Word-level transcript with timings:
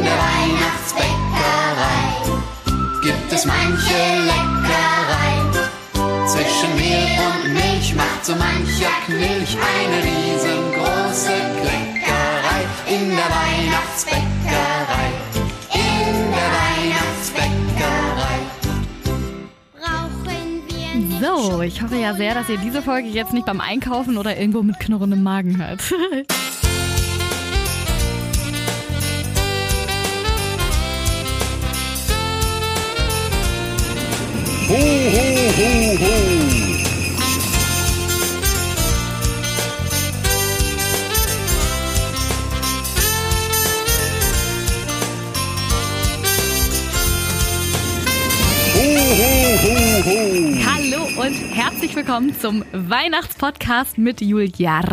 In 0.00 0.06
der 0.06 0.14
Weihnachtsbäckerei 0.16 2.08
gibt 3.02 3.30
es 3.34 3.44
manche 3.44 4.00
Leckerei. 4.24 5.34
Zwischen 6.26 6.74
Mehl 6.74 7.18
und 7.20 7.52
Milch 7.52 7.94
macht 7.94 8.24
so 8.24 8.34
mancher 8.34 8.88
Knilch 9.04 9.58
eine 9.60 10.02
riesengroße 10.02 11.36
Kleckerei. 11.60 12.64
In 12.88 13.10
der 13.10 13.28
Weihnachtsbäckerei, 13.28 15.10
in 15.74 16.32
der 16.32 16.50
Weihnachtsbäckerei. 16.56 18.38
So, 21.20 21.60
ich 21.60 21.82
hoffe 21.82 21.96
ja 21.96 22.14
sehr, 22.14 22.32
dass 22.32 22.48
ihr 22.48 22.56
diese 22.56 22.80
Folge 22.80 23.08
jetzt 23.08 23.34
nicht 23.34 23.44
beim 23.44 23.60
Einkaufen 23.60 24.16
oder 24.16 24.34
irgendwo 24.38 24.62
mit 24.62 24.80
knurrendem 24.80 25.22
Magen 25.22 25.58
hört. 25.62 25.82
Ho, 34.70 34.76
ho, 34.76 34.80
ho, 35.56 35.96
ho. 35.98 36.50
Hallo 50.64 51.02
und 51.20 51.34
herzlich 51.52 51.96
willkommen 51.96 52.38
zum 52.38 52.64
Weihnachtspodcast 52.72 53.98
mit 53.98 54.20
Juliar. 54.20 54.84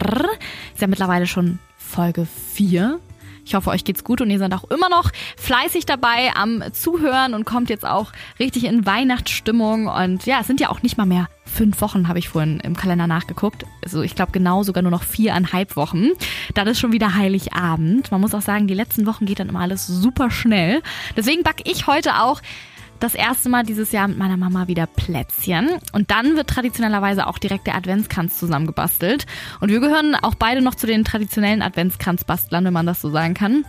Ist 0.73 0.81
ja 0.81 0.87
mittlerweile 0.87 1.27
schon 1.27 1.59
Folge 1.77 2.25
4. 2.25 2.99
Ich 3.47 3.55
hoffe, 3.55 3.69
euch 3.69 3.85
geht's 3.85 4.03
gut 4.03 4.19
und 4.19 4.29
ihr 4.29 4.39
seid 4.39 4.53
auch 4.53 4.65
immer 4.65 4.89
noch 4.89 5.09
fleißig 5.37 5.85
dabei 5.85 6.33
am 6.35 6.61
Zuhören 6.73 7.33
und 7.33 7.45
kommt 7.45 7.69
jetzt 7.69 7.85
auch 7.85 8.11
richtig 8.41 8.65
in 8.65 8.85
Weihnachtsstimmung. 8.85 9.87
Und 9.87 10.25
ja, 10.25 10.41
es 10.41 10.47
sind 10.47 10.59
ja 10.59 10.67
auch 10.67 10.81
nicht 10.81 10.97
mal 10.97 11.05
mehr 11.05 11.29
fünf 11.45 11.79
Wochen, 11.79 12.09
habe 12.09 12.19
ich 12.19 12.27
vorhin 12.27 12.59
im 12.59 12.75
Kalender 12.75 13.07
nachgeguckt. 13.07 13.63
Also 13.81 14.01
ich 14.01 14.15
glaube 14.15 14.33
genau 14.33 14.63
sogar 14.63 14.83
nur 14.83 14.91
noch 14.91 15.03
viereinhalb 15.03 15.77
Wochen. 15.77 16.09
Dann 16.55 16.67
ist 16.67 16.81
schon 16.81 16.91
wieder 16.91 17.15
Heiligabend. 17.15 18.11
Man 18.11 18.19
muss 18.19 18.35
auch 18.35 18.41
sagen, 18.41 18.67
die 18.67 18.73
letzten 18.73 19.05
Wochen 19.05 19.25
geht 19.25 19.39
dann 19.39 19.47
immer 19.47 19.61
alles 19.61 19.87
super 19.87 20.29
schnell. 20.29 20.81
Deswegen 21.15 21.43
backe 21.43 21.63
ich 21.65 21.87
heute 21.87 22.21
auch 22.21 22.41
das 22.99 23.15
erste 23.15 23.49
Mal 23.49 23.63
dieses 23.63 23.91
Jahr 23.91 24.07
mit 24.07 24.17
meiner 24.17 24.37
Mama 24.37 24.67
wieder 24.67 24.87
Plätzchen. 24.87 25.69
Und 25.93 26.11
dann 26.11 26.35
wird 26.35 26.49
traditionellerweise 26.49 27.27
auch 27.27 27.37
direkt 27.37 27.67
der 27.67 27.75
Adventskranz 27.75 28.37
zusammengebastelt. 28.39 29.25
Und 29.59 29.69
wir 29.69 29.79
gehören 29.79 30.15
auch 30.15 30.35
beide 30.35 30.61
noch 30.61 30.75
zu 30.75 30.87
den 30.87 31.03
traditionellen 31.03 31.61
Adventskranzbastlern, 31.61 32.65
wenn 32.65 32.73
man 32.73 32.85
das 32.85 33.01
so 33.01 33.09
sagen 33.09 33.33
kann. 33.33 33.65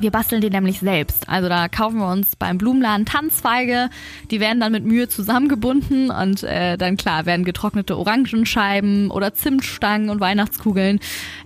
Wir 0.00 0.10
basteln 0.10 0.40
den 0.40 0.52
nämlich 0.52 0.80
selbst. 0.80 1.28
Also 1.28 1.48
da 1.48 1.68
kaufen 1.68 1.98
wir 1.98 2.08
uns 2.08 2.34
beim 2.36 2.58
Blumenladen 2.58 3.06
Tanzzweige. 3.06 3.88
Die 4.30 4.40
werden 4.40 4.60
dann 4.60 4.72
mit 4.72 4.84
Mühe 4.84 5.08
zusammengebunden 5.08 6.10
und 6.10 6.42
äh, 6.42 6.76
dann 6.76 6.96
klar 6.96 7.26
werden 7.26 7.44
getrocknete 7.44 7.96
Orangenscheiben 7.96 9.10
oder 9.10 9.34
Zimtstangen 9.34 10.10
und 10.10 10.20
Weihnachtskugeln 10.20 10.98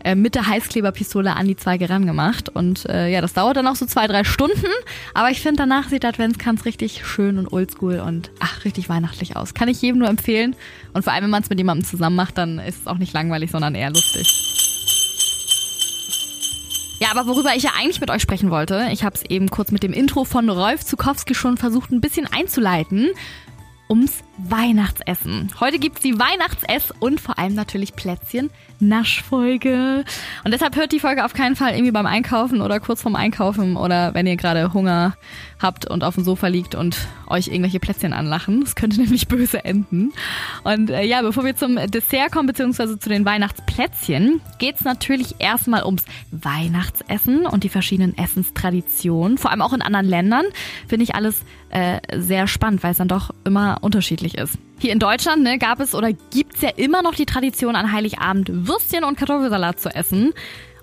äh, 0.04 0.14
mit 0.14 0.34
der 0.34 0.46
Heißkleberpistole 0.46 1.34
an 1.34 1.46
die 1.46 1.56
Zweige 1.56 1.90
rangemacht. 1.90 2.48
Und 2.48 2.86
äh, 2.86 3.08
ja, 3.08 3.20
das 3.20 3.34
dauert 3.34 3.56
dann 3.56 3.66
auch 3.66 3.76
so 3.76 3.86
zwei, 3.86 4.06
drei 4.06 4.24
Stunden. 4.24 4.66
Aber 5.12 5.30
ich 5.30 5.40
finde, 5.40 5.58
danach 5.58 5.88
sieht 5.88 6.04
der 6.04 6.10
Adventskranz 6.10 6.64
richtig 6.64 7.06
schön 7.06 7.38
und 7.38 7.52
oldschool 7.52 8.00
und 8.00 8.30
ach, 8.38 8.64
richtig 8.64 8.88
weihnachtlich 8.88 9.36
aus. 9.36 9.54
Kann 9.54 9.68
ich 9.68 9.82
jedem 9.82 9.98
nur 9.98 10.08
empfehlen. 10.08 10.56
Und 10.94 11.02
vor 11.02 11.12
allem, 11.12 11.24
wenn 11.24 11.30
man 11.30 11.42
es 11.42 11.50
mit 11.50 11.58
jemandem 11.58 11.84
zusammen 11.84 12.16
macht, 12.16 12.38
dann 12.38 12.58
ist 12.58 12.80
es 12.80 12.86
auch 12.86 12.98
nicht 12.98 13.12
langweilig, 13.12 13.50
sondern 13.50 13.74
eher 13.74 13.90
lustig. 13.90 14.55
Ja, 16.98 17.08
aber 17.10 17.26
worüber 17.26 17.54
ich 17.54 17.62
ja 17.62 17.72
eigentlich 17.78 18.00
mit 18.00 18.10
euch 18.10 18.22
sprechen 18.22 18.50
wollte, 18.50 18.88
ich 18.90 19.04
habe 19.04 19.14
es 19.16 19.22
eben 19.24 19.50
kurz 19.50 19.70
mit 19.70 19.82
dem 19.82 19.92
Intro 19.92 20.24
von 20.24 20.48
Rolf 20.48 20.84
Zukowski 20.84 21.34
schon 21.34 21.58
versucht, 21.58 21.90
ein 21.90 22.00
bisschen 22.00 22.26
einzuleiten, 22.26 23.10
ums 23.88 24.24
Weihnachtsessen. 24.38 25.52
Heute 25.60 25.78
gibt's 25.78 26.00
die 26.00 26.18
Weihnachtsess- 26.18 26.94
und 26.98 27.20
vor 27.20 27.38
allem 27.38 27.54
natürlich 27.54 27.94
Plätzchen. 27.94 28.50
Naschfolge. 28.80 30.04
Und 30.44 30.52
deshalb 30.52 30.76
hört 30.76 30.92
die 30.92 31.00
Folge 31.00 31.24
auf 31.24 31.34
keinen 31.34 31.56
Fall 31.56 31.72
irgendwie 31.72 31.92
beim 31.92 32.06
Einkaufen 32.06 32.60
oder 32.60 32.80
kurz 32.80 33.02
vorm 33.02 33.16
Einkaufen 33.16 33.76
oder 33.76 34.14
wenn 34.14 34.26
ihr 34.26 34.36
gerade 34.36 34.72
Hunger 34.72 35.16
habt 35.60 35.88
und 35.88 36.04
auf 36.04 36.14
dem 36.14 36.24
Sofa 36.24 36.48
liegt 36.48 36.74
und 36.74 36.96
euch 37.26 37.48
irgendwelche 37.48 37.80
Plätzchen 37.80 38.12
anlachen. 38.12 38.60
Das 38.60 38.74
könnte 38.74 39.00
nämlich 39.00 39.28
böse 39.28 39.64
enden. 39.64 40.12
Und 40.64 40.90
äh, 40.90 41.04
ja, 41.04 41.22
bevor 41.22 41.44
wir 41.44 41.56
zum 41.56 41.76
Dessert 41.76 42.32
kommen, 42.32 42.46
beziehungsweise 42.46 42.98
zu 42.98 43.08
den 43.08 43.24
Weihnachtsplätzchen, 43.24 44.40
geht's 44.58 44.84
natürlich 44.84 45.36
erstmal 45.38 45.84
ums 45.84 46.04
Weihnachtsessen 46.30 47.46
und 47.46 47.64
die 47.64 47.68
verschiedenen 47.68 48.16
Essenstraditionen. 48.16 49.38
Vor 49.38 49.50
allem 49.50 49.62
auch 49.62 49.72
in 49.72 49.82
anderen 49.82 50.06
Ländern 50.06 50.44
finde 50.88 51.04
ich 51.04 51.14
alles 51.14 51.42
äh, 51.70 52.00
sehr 52.16 52.46
spannend, 52.46 52.82
weil 52.82 52.92
es 52.92 52.98
dann 52.98 53.08
doch 53.08 53.30
immer 53.44 53.78
unterschiedlich 53.80 54.36
ist. 54.36 54.58
Hier 54.78 54.92
in 54.92 54.98
Deutschland 54.98 55.42
ne, 55.42 55.58
gab 55.58 55.80
es 55.80 55.94
oder 55.94 56.12
gibt's 56.12 56.60
ja 56.60 56.68
immer 56.76 57.02
noch 57.02 57.14
die 57.14 57.26
Tradition 57.26 57.76
an 57.76 57.92
Heiligabend 57.92 58.68
Würstchen 58.68 59.04
und 59.04 59.16
Kartoffelsalat 59.16 59.80
zu 59.80 59.88
essen. 59.94 60.34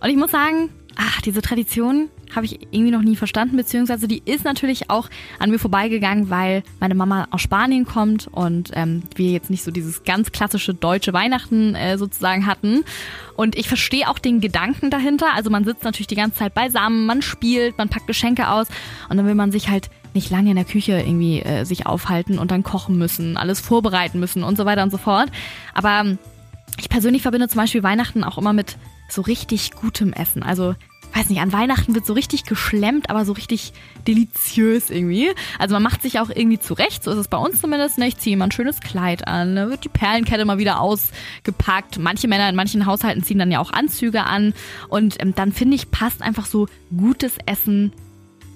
Und 0.02 0.10
ich 0.10 0.18
muss 0.18 0.32
sagen, 0.32 0.70
ach, 0.96 1.22
diese 1.22 1.42
Tradition 1.42 2.10
habe 2.36 2.46
ich 2.46 2.60
irgendwie 2.72 2.92
noch 2.92 3.02
nie 3.02 3.16
verstanden, 3.16 3.56
beziehungsweise 3.56 4.08
die 4.08 4.22
ist 4.26 4.44
natürlich 4.44 4.90
auch 4.90 5.10
an 5.38 5.52
mir 5.52 5.60
vorbeigegangen, 5.60 6.32
weil 6.32 6.64
meine 6.80 6.96
Mama 6.96 7.28
aus 7.30 7.42
Spanien 7.42 7.86
kommt 7.86 8.28
und 8.28 8.72
ähm, 8.74 9.04
wir 9.16 9.32
jetzt 9.32 9.52
nicht 9.52 9.64
so 9.64 9.70
dieses 9.70 10.04
ganz 10.04 10.32
klassische 10.32 10.74
deutsche 10.74 11.14
Weihnachten 11.14 11.76
äh, 11.76 11.98
sozusagen 11.98 12.48
hatten. 12.48 12.84
Und 13.36 13.56
ich 13.56 13.68
verstehe 13.68 14.10
auch 14.10 14.18
den 14.18 14.42
Gedanken 14.42 14.90
dahinter. 14.90 15.28
Also 15.36 15.52
man 15.52 15.66
sitzt 15.66 15.84
natürlich 15.84 16.08
die 16.08 16.16
ganze 16.16 16.40
Zeit 16.40 16.56
beisammen, 16.56 17.06
man 17.06 17.22
spielt, 17.22 17.78
man 17.78 17.90
packt 17.90 18.08
Geschenke 18.08 18.50
aus 18.50 18.68
und 19.10 19.18
dann 19.18 19.28
will 19.28 19.36
man 19.36 19.52
sich 19.52 19.70
halt 19.70 19.90
nicht 20.14 20.30
lange 20.30 20.50
in 20.50 20.56
der 20.56 20.66
Küche 20.66 21.00
irgendwie 21.00 21.42
äh, 21.42 21.64
sich 21.66 21.86
aufhalten 21.86 22.40
und 22.40 22.52
dann 22.52 22.64
kochen 22.64 22.98
müssen, 22.98 23.38
alles 23.38 23.60
vorbereiten 23.60 24.20
müssen 24.20 24.44
und 24.44 24.58
so 24.58 24.66
weiter 24.66 24.84
und 24.84 24.92
so 24.92 24.98
fort. 24.98 25.30
Aber 25.74 26.02
ähm, 26.02 26.18
ich 26.80 26.90
persönlich 26.90 27.22
verbinde 27.22 27.48
zum 27.48 27.62
Beispiel 27.62 27.84
Weihnachten 27.84 28.24
auch 28.24 28.38
immer 28.38 28.54
mit 28.54 28.78
so 29.10 29.22
richtig 29.22 29.72
gutem 29.72 30.14
Essen. 30.14 30.44
Also 30.44 30.76
weiß 31.14 31.30
nicht, 31.30 31.42
an 31.42 31.54
Weihnachten 31.54 31.94
wird 31.94 32.06
so 32.06 32.14
richtig 32.14 32.44
geschlemmt, 32.46 33.10
aber 33.10 33.26
so 33.26 33.34
richtig 33.34 33.74
deliziös 34.08 34.90
irgendwie. 34.90 35.32
Also 35.60 35.76
man 35.76 35.84
macht 35.84 36.02
sich 36.02 36.20
auch 36.20 36.30
irgendwie 36.30 36.60
zurecht, 36.60 37.04
so 37.04 37.12
ist 37.12 37.18
es 37.18 37.28
bei 37.28 37.38
uns 37.38 37.62
zumindest. 37.62 37.98
Ne? 37.98 38.08
Ich 38.08 38.18
ziehe 38.18 38.34
immer 38.34 38.46
ein 38.46 38.52
schönes 38.52 38.80
Kleid 38.80 39.28
an, 39.28 39.54
ne? 39.54 39.70
wird 39.70 39.84
die 39.84 39.90
Perlenkette 39.90 40.46
mal 40.46 40.58
wieder 40.58 40.80
ausgepackt. 40.80 42.00
Manche 42.00 42.28
Männer 42.28 42.50
in 42.50 42.56
manchen 42.56 42.86
Haushalten 42.86 43.24
ziehen 43.24 43.40
dann 43.40 43.52
ja 43.52 43.60
auch 43.60 43.72
Anzüge 43.72 44.24
an. 44.24 44.54
Und 44.90 45.22
ähm, 45.22 45.36
dann 45.36 45.52
finde 45.52 45.76
ich, 45.76 45.92
passt 45.92 46.22
einfach 46.22 46.46
so 46.46 46.68
gutes 46.96 47.38
Essen 47.46 47.94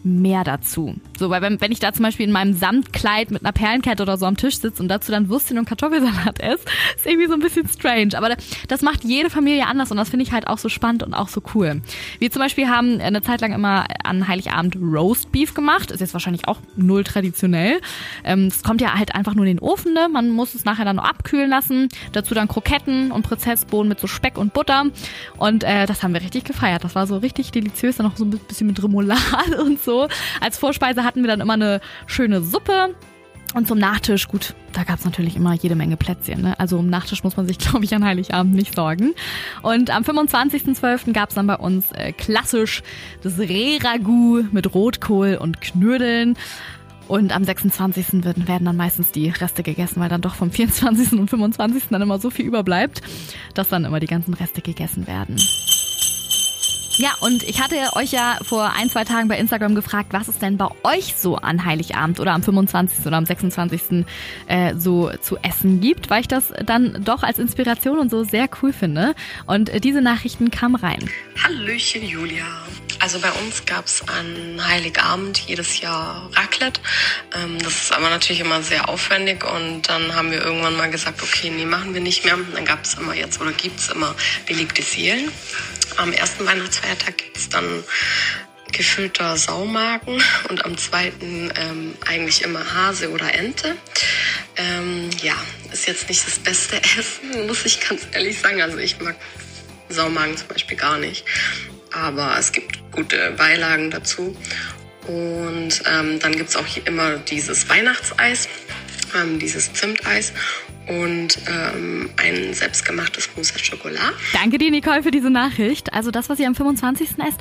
mehr 0.03 0.43
dazu. 0.43 0.95
So, 1.17 1.29
weil 1.29 1.41
wenn, 1.41 1.59
wenn 1.59 1.71
ich 1.71 1.79
da 1.79 1.93
zum 1.93 2.03
Beispiel 2.03 2.25
in 2.25 2.31
meinem 2.31 2.53
Samtkleid 2.53 3.31
mit 3.31 3.43
einer 3.43 3.51
Perlenkette 3.51 4.03
oder 4.03 4.17
so 4.17 4.25
am 4.25 4.37
Tisch 4.37 4.59
sitze 4.59 4.81
und 4.81 4.89
dazu 4.89 5.11
dann 5.11 5.29
Würstchen 5.29 5.57
und 5.57 5.65
Kartoffelsalat 5.65 6.39
esse, 6.39 6.63
ist 6.95 7.05
irgendwie 7.05 7.27
so 7.27 7.33
ein 7.33 7.39
bisschen 7.39 7.67
strange. 7.67 8.17
Aber 8.17 8.35
das 8.67 8.81
macht 8.81 9.03
jede 9.03 9.29
Familie 9.29 9.67
anders 9.67 9.91
und 9.91 9.97
das 9.97 10.09
finde 10.09 10.23
ich 10.23 10.31
halt 10.31 10.47
auch 10.47 10.57
so 10.57 10.69
spannend 10.69 11.03
und 11.03 11.13
auch 11.13 11.27
so 11.27 11.41
cool. 11.55 11.81
Wir 12.19 12.31
zum 12.31 12.41
Beispiel 12.41 12.67
haben 12.67 12.99
eine 12.99 13.21
Zeit 13.21 13.41
lang 13.41 13.53
immer 13.53 13.85
an 14.03 14.27
Heiligabend 14.27 14.75
Roast 14.75 15.31
Beef 15.31 15.53
gemacht. 15.53 15.91
Ist 15.91 15.99
jetzt 15.99 16.13
wahrscheinlich 16.13 16.47
auch 16.47 16.59
null 16.75 17.03
traditionell. 17.03 17.81
Ähm, 18.23 18.47
es 18.47 18.63
kommt 18.63 18.81
ja 18.81 18.93
halt 18.93 19.15
einfach 19.15 19.35
nur 19.35 19.45
in 19.45 19.57
den 19.57 19.59
Ofen. 19.59 19.93
Ne? 19.93 20.07
Man 20.11 20.29
muss 20.29 20.55
es 20.55 20.65
nachher 20.65 20.85
dann 20.85 20.97
noch 20.97 21.05
abkühlen 21.05 21.49
lassen. 21.49 21.89
Dazu 22.11 22.33
dann 22.33 22.47
Kroketten 22.47 23.11
und 23.11 23.23
Prozessbohnen 23.23 23.89
mit 23.89 23.99
so 23.99 24.07
Speck 24.07 24.37
und 24.37 24.53
Butter. 24.53 24.85
Und 25.37 25.63
äh, 25.63 25.85
das 25.85 26.03
haben 26.03 26.13
wir 26.13 26.21
richtig 26.21 26.43
gefeiert. 26.43 26.83
Das 26.83 26.95
war 26.95 27.07
so 27.07 27.17
richtig 27.17 27.51
deliziös. 27.51 27.97
Dann 27.97 28.05
noch 28.05 28.17
so 28.17 28.25
ein 28.25 28.31
bisschen 28.31 28.67
mit 28.67 28.81
Remoulade 28.81 29.61
und 29.65 29.81
so. 29.81 29.86
Als 30.41 30.57
Vorspeise 30.57 31.03
hatten 31.03 31.21
wir 31.21 31.27
dann 31.27 31.41
immer 31.41 31.53
eine 31.53 31.81
schöne 32.05 32.41
Suppe. 32.41 32.95
Und 33.53 33.67
zum 33.67 33.79
Nachtisch, 33.79 34.27
gut, 34.27 34.53
da 34.73 34.83
gab's 34.83 35.05
natürlich 35.05 35.35
immer 35.35 35.53
jede 35.53 35.75
Menge 35.75 35.95
Plätzchen. 35.95 36.41
Ne? 36.41 36.59
Also 36.59 36.77
um 36.77 36.89
Nachtisch 36.89 37.23
muss 37.23 37.37
man 37.37 37.47
sich, 37.47 37.57
glaube 37.57 37.85
ich, 37.85 37.95
an 37.95 38.03
Heiligabend 38.03 38.53
nicht 38.53 38.75
sorgen. 38.75 39.13
Und 39.61 39.89
am 39.89 40.03
25.12. 40.03 41.13
gab's 41.13 41.35
dann 41.35 41.47
bei 41.47 41.55
uns 41.55 41.91
äh, 41.93 42.11
klassisch 42.11 42.83
das 43.23 43.39
Reh-Ragout 43.39 44.49
mit 44.51 44.73
Rotkohl 44.73 45.37
und 45.41 45.61
Knödeln. 45.61 46.37
Und 47.07 47.33
am 47.33 47.45
26. 47.45 48.25
werden, 48.25 48.49
werden 48.49 48.65
dann 48.65 48.75
meistens 48.75 49.11
die 49.11 49.29
Reste 49.29 49.63
gegessen, 49.63 50.01
weil 50.01 50.09
dann 50.09 50.21
doch 50.21 50.35
vom 50.35 50.51
24. 50.51 51.13
und 51.13 51.29
25. 51.29 51.83
dann 51.89 52.01
immer 52.01 52.19
so 52.19 52.29
viel 52.29 52.45
überbleibt, 52.45 53.01
dass 53.53 53.69
dann 53.69 53.85
immer 53.85 54.01
die 54.01 54.07
ganzen 54.07 54.33
Reste 54.33 54.61
gegessen 54.61 55.07
werden. 55.07 55.37
Ja, 56.97 57.11
und 57.19 57.43
ich 57.43 57.61
hatte 57.61 57.75
euch 57.93 58.11
ja 58.11 58.39
vor 58.41 58.73
ein, 58.73 58.89
zwei 58.89 59.03
Tagen 59.03 59.27
bei 59.27 59.37
Instagram 59.37 59.75
gefragt, 59.75 60.13
was 60.13 60.27
es 60.27 60.39
denn 60.39 60.57
bei 60.57 60.67
euch 60.83 61.15
so 61.15 61.35
an 61.35 61.63
Heiligabend 61.63 62.19
oder 62.19 62.33
am 62.33 62.41
25. 62.41 63.05
oder 63.05 63.17
am 63.17 63.25
26. 63.25 64.05
Äh, 64.47 64.73
so 64.75 65.11
zu 65.21 65.37
essen 65.37 65.79
gibt, 65.79 66.09
weil 66.09 66.21
ich 66.21 66.27
das 66.27 66.51
dann 66.65 67.03
doch 67.03 67.21
als 67.21 67.37
Inspiration 67.37 67.99
und 67.99 68.09
so 68.09 68.23
sehr 68.23 68.49
cool 68.61 68.73
finde. 68.73 69.13
Und 69.45 69.69
äh, 69.69 69.79
diese 69.79 70.01
Nachrichten 70.01 70.49
kamen 70.49 70.75
rein. 70.75 71.07
Hallöchen, 71.43 72.03
Julia. 72.03 72.45
Also 72.99 73.19
bei 73.19 73.31
uns 73.31 73.65
gab's 73.65 74.01
an 74.07 74.59
Heiligabend 74.67 75.39
jedes 75.39 75.79
Jahr 75.79 76.29
Raclette. 76.33 76.81
Ähm, 77.35 77.59
das 77.59 77.83
ist 77.83 77.91
aber 77.91 78.09
natürlich 78.09 78.39
immer 78.41 78.63
sehr 78.63 78.89
aufwendig 78.89 79.43
und 79.43 79.83
dann 79.83 80.15
haben 80.15 80.31
wir 80.31 80.43
irgendwann 80.43 80.75
mal 80.75 80.89
gesagt, 80.89 81.21
okay, 81.21 81.49
nee, 81.49 81.65
machen 81.65 81.93
wir 81.93 82.01
nicht 82.01 82.25
mehr. 82.25 82.37
Dann 82.53 82.65
gab's 82.65 82.95
immer 82.95 83.13
jetzt 83.13 83.39
oder 83.39 83.51
gibt's 83.51 83.89
immer 83.89 84.15
belegte 84.47 84.81
Seelen. 84.81 85.31
Am 85.97 86.11
ersten 86.11 86.45
Weihnachtsfeiertag 86.45 87.17
gibt's 87.17 87.49
dann 87.49 87.83
gefüllter 88.71 89.37
Saumagen 89.37 90.21
und 90.49 90.65
am 90.65 90.77
zweiten 90.77 91.51
ähm, 91.55 91.95
eigentlich 92.05 92.43
immer 92.43 92.73
Hase 92.73 93.11
oder 93.11 93.33
Ente. 93.33 93.75
Ähm, 94.55 95.09
ja, 95.21 95.35
ist 95.71 95.87
jetzt 95.87 96.09
nicht 96.09 96.25
das 96.25 96.39
beste 96.39 96.77
Essen, 96.97 97.47
muss 97.47 97.65
ich 97.65 97.79
ganz 97.87 98.07
ehrlich 98.11 98.39
sagen. 98.39 98.61
Also 98.61 98.77
ich 98.77 98.99
mag 98.99 99.15
Saumagen 99.89 100.35
zum 100.37 100.47
Beispiel 100.47 100.77
gar 100.77 100.97
nicht. 100.97 101.25
Aber 102.03 102.35
es 102.37 102.51
gibt 102.51 102.91
gute 102.91 103.31
Beilagen 103.37 103.89
dazu. 103.89 104.35
Und 105.07 105.81
ähm, 105.91 106.19
dann 106.19 106.31
gibt's 106.33 106.55
auch 106.55 106.65
immer 106.85 107.17
dieses 107.17 107.69
Weihnachtseis, 107.69 108.47
ähm, 109.15 109.39
dieses 109.39 109.71
Zimteis 109.73 110.33
und 110.87 111.37
ähm, 111.47 112.09
ein 112.17 112.53
selbstgemachtes 112.53 113.29
Mousse 113.35 113.53
à 113.53 113.69
Chocolat. 113.69 114.13
Danke 114.33 114.57
dir, 114.57 114.69
Nicole, 114.69 115.03
für 115.03 115.11
diese 115.11 115.29
Nachricht. 115.29 115.93
Also 115.93 116.11
das, 116.11 116.29
was 116.29 116.39
ihr 116.39 116.47
am 116.47 116.55
25. 116.55 117.11
esst, 117.25 117.39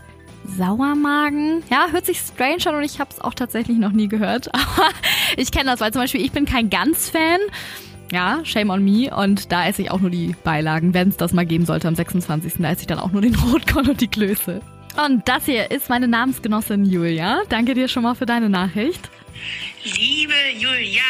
Sauermagen. 0.57 1.65
Ja, 1.71 1.89
hört 1.91 2.07
sich 2.07 2.21
strange 2.21 2.67
an 2.67 2.77
und 2.77 2.85
ich 2.85 3.01
habe 3.01 3.11
es 3.13 3.21
auch 3.21 3.35
tatsächlich 3.35 3.79
noch 3.79 3.93
nie 3.93 4.09
gehört. 4.09 4.49
Aber 4.55 4.91
ich 5.37 5.51
kenne 5.51 5.71
das, 5.71 5.81
weil 5.81 5.93
zum 5.93 6.03
Beispiel 6.03 6.25
ich 6.25 6.33
bin 6.33 6.45
kein 6.45 6.71
Gans-Fan. 6.71 7.41
Ja, 8.13 8.45
shame 8.45 8.71
on 8.71 8.85
me. 8.85 9.15
Und 9.15 9.51
da 9.53 9.67
esse 9.67 9.83
ich 9.83 9.91
auch 9.91 10.01
nur 10.01 10.11
die 10.11 10.35
Beilagen, 10.45 10.95
wenn 10.95 11.09
es 11.09 11.17
das 11.17 11.33
mal 11.33 11.47
geben 11.47 11.67
sollte 11.67 11.89
am 11.89 11.95
26. 11.95 12.55
Da 12.59 12.71
esse 12.71 12.83
ich 12.83 12.87
dann 12.87 12.99
auch 12.99 13.13
nur 13.13 13.23
den 13.23 13.35
Rotkohl 13.53 13.89
und 13.89 14.01
die 14.01 14.09
Klöße. 14.09 14.61
Und 15.05 15.29
das 15.29 15.45
hier 15.45 15.71
ist 15.71 15.91
meine 15.91 16.09
Namensgenossin 16.09 16.85
Julia. 16.87 17.43
Danke 17.49 17.75
dir 17.75 17.89
schon 17.89 18.03
mal 18.03 18.15
für 18.15 18.27
deine 18.27 18.49
Nachricht. 18.49 19.11
Liebe 19.85 20.33
Julia, 20.59 21.03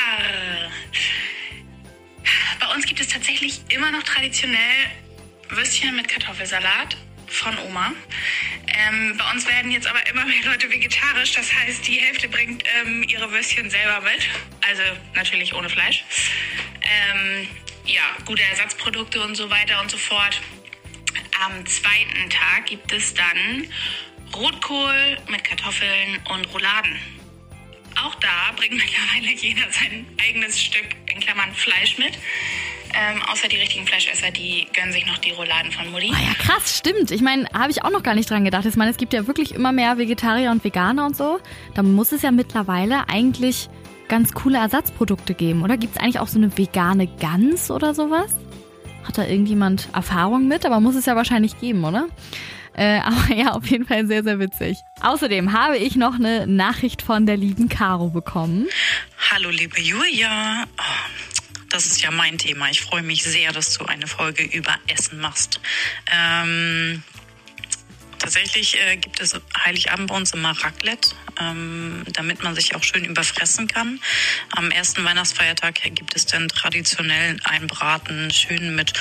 bei 2.59 2.75
uns 2.75 2.85
gibt 2.85 3.01
es 3.01 3.09
tatsächlich 3.09 3.61
immer 3.69 3.93
noch 3.93 4.03
traditionell 4.03 4.59
Würstchen 5.51 5.95
mit 5.95 6.09
Kartoffelsalat 6.09 6.97
von 7.27 7.59
Oma. 7.59 7.93
Ähm, 8.69 9.17
bei 9.17 9.31
uns 9.31 9.47
werden 9.47 9.71
jetzt 9.71 9.87
aber 9.87 10.07
immer 10.09 10.25
mehr 10.25 10.45
Leute 10.45 10.71
vegetarisch. 10.71 11.33
Das 11.33 11.53
heißt, 11.53 11.87
die 11.87 12.01
Hälfte 12.01 12.29
bringt 12.29 12.65
ähm, 12.81 13.03
ihre 13.05 13.31
Würstchen 13.31 13.71
selber 13.71 14.01
mit. 14.01 14.29
Also 14.69 14.83
natürlich 15.15 15.55
ohne 15.55 15.69
Fleisch. 15.69 16.05
Ähm, 16.83 17.49
ja, 17.85 18.03
gute 18.25 18.43
Ersatzprodukte 18.43 19.23
und 19.23 19.35
so 19.35 19.51
weiter 19.51 19.81
und 19.81 19.91
so 19.91 19.97
fort. 19.97 20.41
Am 21.45 21.67
zweiten 21.67 22.31
Tag 22.31 22.67
gibt 22.67 22.93
es 22.93 23.15
dann 23.15 23.69
Rotkohl 24.35 25.19
mit 25.29 25.45
Kartoffeln 25.45 26.21
und 26.31 26.47
Rouladen. 26.53 26.99
Auch 28.03 28.15
da 28.17 28.53
bringt 28.57 28.75
mittlerweile 28.75 29.33
jeder 29.33 29.71
sein 29.73 30.07
eigenes 30.23 30.61
Stück 30.61 30.87
in 31.07 31.21
Klammern 31.21 31.55
Fleisch 31.55 31.97
mit. 31.99 32.19
Ähm, 32.95 33.23
außer 33.31 33.49
die 33.49 33.57
richtigen 33.57 33.87
Fleischesser, 33.87 34.31
die 34.31 34.67
gönnen 34.75 34.93
sich 34.93 35.07
noch 35.07 35.19
die 35.19 35.31
Rouladen 35.31 35.71
von 35.73 35.91
Mutti. 35.91 36.13
Ah 36.15 36.21
ja, 36.21 36.35
krass, 36.35 36.79
stimmt. 36.79 37.11
Ich 37.11 37.21
meine, 37.21 37.47
habe 37.53 37.71
ich 37.71 37.85
auch 37.85 37.91
noch 37.91 38.03
gar 38.03 38.15
nicht 38.15 38.31
dran 38.31 38.45
gedacht. 38.45 38.65
Ich 38.67 38.77
meine, 38.77 38.91
es 38.91 38.97
gibt 38.97 39.13
ja 39.13 39.27
wirklich 39.27 39.55
immer 39.55 39.73
mehr 39.73 39.99
Vegetarier 39.99 40.51
und 40.51 40.65
Veganer 40.65 41.07
und 41.07 41.17
so. 41.17 41.39
Da 41.75 41.83
muss 41.83 42.13
es 42.13 42.23
ja 42.23 42.31
mittlerweile 42.31 43.09
eigentlich 43.09 43.69
ganz 44.09 44.33
coole 44.33 44.59
Ersatzprodukte 44.59 45.35
geben, 45.35 45.63
oder? 45.63 45.77
Gibt 45.77 45.97
es 45.97 46.03
eigentlich 46.03 46.21
auch 46.21 46.29
so 46.29 46.39
eine 46.39 46.57
vegane 46.57 47.07
Gans 47.07 47.71
oder 47.71 47.95
sowas? 47.95 48.33
Hat 49.05 49.19
da 49.19 49.25
irgendjemand 49.25 49.89
Erfahrung 49.93 50.49
mit? 50.49 50.65
Aber 50.67 50.81
muss 50.81 50.95
es 50.95 51.07
ja 51.07 51.17
wahrscheinlich 51.17 51.59
geben, 51.59 51.85
oder? 51.85 52.09
Äh, 52.75 53.01
aber 53.05 53.35
ja, 53.35 53.53
auf 53.53 53.67
jeden 53.67 53.87
Fall 53.87 54.07
sehr, 54.07 54.23
sehr 54.23 54.39
witzig. 54.39 54.79
Außerdem 55.01 55.53
habe 55.53 55.79
ich 55.79 55.97
noch 55.97 56.15
eine 56.15 56.47
Nachricht 56.47 57.03
von 57.03 57.27
der 57.27 57.37
lieben 57.37 57.69
Caro 57.69 58.11
bekommen. 58.11 58.67
Hallo, 59.31 59.51
liebe 59.51 59.81
Julia. 59.81 60.65
Oh, 60.79 61.36
das 61.71 61.87
ist 61.87 62.03
ja 62.03 62.11
mein 62.11 62.39
Thema. 62.39 62.71
Ich 62.71 62.81
freue 62.81 63.03
mich 63.03 63.23
sehr, 63.23 63.53
dass 63.53 63.77
du 63.77 63.85
eine 63.85 64.07
Folge 64.07 64.43
über 64.43 64.77
Essen 64.87 65.19
machst. 65.19 65.61
Ähm, 66.13 67.03
tatsächlich 68.19 68.81
äh, 68.81 68.97
gibt 68.97 69.21
es 69.21 69.39
Heiligabend 69.65 70.09
bei 70.09 70.17
uns 70.17 70.33
immer 70.33 70.51
Raclette, 70.51 71.11
ähm, 71.41 72.05
damit 72.13 72.43
man 72.43 72.55
sich 72.55 72.75
auch 72.75 72.83
schön 72.83 73.05
überfressen 73.05 73.69
kann. 73.69 74.01
Am 74.51 74.71
ersten 74.71 75.05
Weihnachtsfeiertag 75.05 75.81
gibt 75.95 76.17
es 76.17 76.27
dann 76.27 76.49
traditionell 76.49 77.37
einen 77.45 77.67
Braten, 77.67 78.31
schön 78.31 78.75
mit 78.75 78.93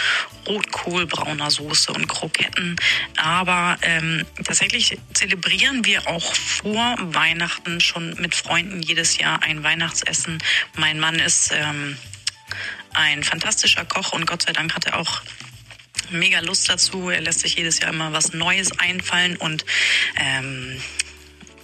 Rotkohl, 0.47 1.05
brauner 1.05 1.49
Soße 1.49 1.91
und 1.91 2.07
Kroketten. 2.07 2.75
Aber 3.17 3.77
ähm, 3.81 4.25
tatsächlich 4.43 4.97
zelebrieren 5.13 5.85
wir 5.85 6.07
auch 6.07 6.35
vor 6.35 6.95
Weihnachten 6.99 7.79
schon 7.79 8.15
mit 8.19 8.35
Freunden 8.35 8.81
jedes 8.81 9.17
Jahr 9.17 9.41
ein 9.43 9.63
Weihnachtsessen. 9.63 10.43
Mein 10.75 10.99
Mann 10.99 11.15
ist 11.15 11.51
ähm, 11.53 11.97
ein 12.95 13.23
fantastischer 13.23 13.85
Koch 13.85 14.13
und 14.13 14.25
Gott 14.27 14.43
sei 14.43 14.53
Dank 14.53 14.73
hat 14.75 14.85
er 14.85 14.99
auch 14.99 15.21
mega 16.11 16.39
Lust 16.39 16.69
dazu. 16.69 17.09
Er 17.09 17.21
lässt 17.21 17.41
sich 17.41 17.55
jedes 17.55 17.79
Jahr 17.79 17.93
immer 17.93 18.13
was 18.13 18.33
Neues 18.33 18.77
einfallen 18.79 19.37
und 19.37 19.65
ähm, 20.17 20.81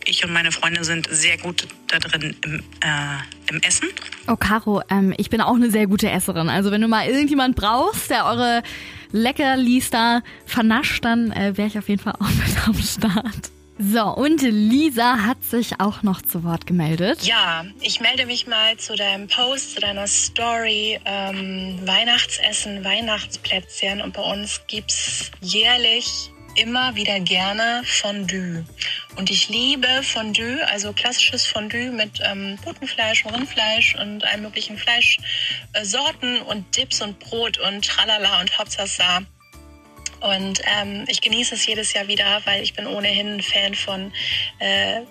ich 0.05 0.25
und 0.25 0.33
meine 0.33 0.51
Freunde 0.51 0.83
sind 0.83 1.07
sehr 1.11 1.37
gut 1.37 1.67
da 1.87 1.99
drin 1.99 2.35
im, 2.43 2.59
äh, 2.81 3.51
im 3.51 3.61
Essen. 3.61 3.87
Oh, 4.27 4.35
Caro, 4.35 4.81
ähm, 4.89 5.13
ich 5.17 5.29
bin 5.29 5.41
auch 5.41 5.55
eine 5.55 5.69
sehr 5.69 5.87
gute 5.87 6.09
Esserin. 6.09 6.49
Also 6.49 6.71
wenn 6.71 6.81
du 6.81 6.87
mal 6.87 7.07
irgendjemand 7.07 7.55
brauchst, 7.55 8.09
der 8.09 8.25
eure 8.25 8.63
Leckerlis 9.11 9.89
da 9.89 10.21
vernascht, 10.45 11.05
dann 11.05 11.31
äh, 11.31 11.55
wäre 11.57 11.67
ich 11.67 11.77
auf 11.77 11.87
jeden 11.87 12.01
Fall 12.01 12.13
auch 12.13 12.29
mit 12.29 12.67
am 12.67 12.81
Start. 12.81 13.51
So, 13.83 14.03
und 14.03 14.43
Lisa 14.43 15.23
hat 15.25 15.43
sich 15.43 15.79
auch 15.79 16.03
noch 16.03 16.21
zu 16.21 16.43
Wort 16.43 16.67
gemeldet. 16.67 17.23
Ja, 17.23 17.65
ich 17.79 17.99
melde 17.99 18.27
mich 18.27 18.45
mal 18.45 18.77
zu 18.77 18.95
deinem 18.95 19.27
Post, 19.27 19.73
zu 19.73 19.79
deiner 19.79 20.05
Story. 20.05 20.99
Ähm, 21.03 21.79
Weihnachtsessen, 21.83 22.83
Weihnachtsplätzchen. 22.83 24.01
Und 24.01 24.13
bei 24.13 24.21
uns 24.21 24.61
gibt's 24.67 25.31
jährlich 25.41 26.31
immer 26.55 26.93
wieder 26.93 27.19
gerne 27.21 27.81
Fondue. 27.85 28.65
Und 29.15 29.31
ich 29.31 29.49
liebe 29.49 29.87
Fondue, 30.03 30.59
also 30.67 30.93
klassisches 30.93 31.47
Fondue 31.47 31.91
mit 31.91 32.19
ähm, 32.23 32.59
Putenfleisch, 32.63 33.25
Rindfleisch 33.25 33.95
und 33.95 34.23
allen 34.25 34.43
möglichen 34.43 34.77
Fleischsorten 34.77 36.41
und 36.43 36.77
Dips 36.77 37.01
und 37.01 37.19
Brot 37.19 37.57
und 37.57 37.83
Tralala 37.83 38.41
und 38.41 38.59
Hopsasa. 38.59 39.21
Und 40.21 40.61
ähm, 40.65 41.05
ich 41.07 41.21
genieße 41.21 41.55
es 41.55 41.65
jedes 41.65 41.93
Jahr 41.93 42.07
wieder, 42.07 42.41
weil 42.45 42.63
ich 42.63 42.73
bin 42.73 42.87
ohnehin 42.87 43.41
Fan 43.41 43.75
von 43.75 44.11
äh, 44.59 45.01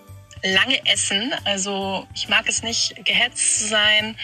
lange 0.43 0.85
Essen. 0.87 1.33
Also 1.45 2.07
ich 2.15 2.29
mag 2.29 2.49
es 2.49 2.63
nicht, 2.63 3.05
gehetzt 3.05 3.59
zu 3.59 3.67
sein. 3.67 4.17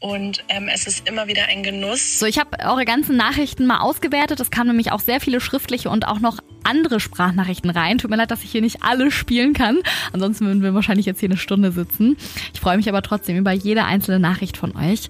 Und 0.00 0.44
ähm, 0.48 0.68
es 0.68 0.86
ist 0.86 1.08
immer 1.08 1.28
wieder 1.28 1.46
ein 1.46 1.62
Genuss. 1.62 2.18
So, 2.18 2.26
ich 2.26 2.38
habe 2.38 2.58
eure 2.62 2.84
ganzen 2.84 3.16
Nachrichten 3.16 3.64
mal 3.64 3.78
ausgewertet. 3.78 4.38
Es 4.38 4.50
kamen 4.50 4.68
nämlich 4.68 4.92
auch 4.92 5.00
sehr 5.00 5.20
viele 5.20 5.40
schriftliche 5.40 5.88
und 5.88 6.06
auch 6.06 6.18
noch 6.18 6.40
andere 6.64 7.00
Sprachnachrichten 7.00 7.70
rein. 7.70 7.98
Tut 7.98 8.10
mir 8.10 8.16
leid, 8.16 8.30
dass 8.30 8.44
ich 8.44 8.50
hier 8.50 8.60
nicht 8.60 8.82
alle 8.82 9.10
spielen 9.10 9.52
kann. 9.52 9.78
Ansonsten 10.12 10.46
würden 10.46 10.62
wir 10.62 10.74
wahrscheinlich 10.74 11.06
jetzt 11.06 11.20
hier 11.20 11.28
eine 11.28 11.36
Stunde 11.36 11.72
sitzen. 11.72 12.16
Ich 12.52 12.60
freue 12.60 12.76
mich 12.76 12.88
aber 12.88 13.02
trotzdem 13.02 13.36
über 13.36 13.52
jede 13.52 13.84
einzelne 13.84 14.18
Nachricht 14.18 14.56
von 14.56 14.76
euch. 14.76 15.08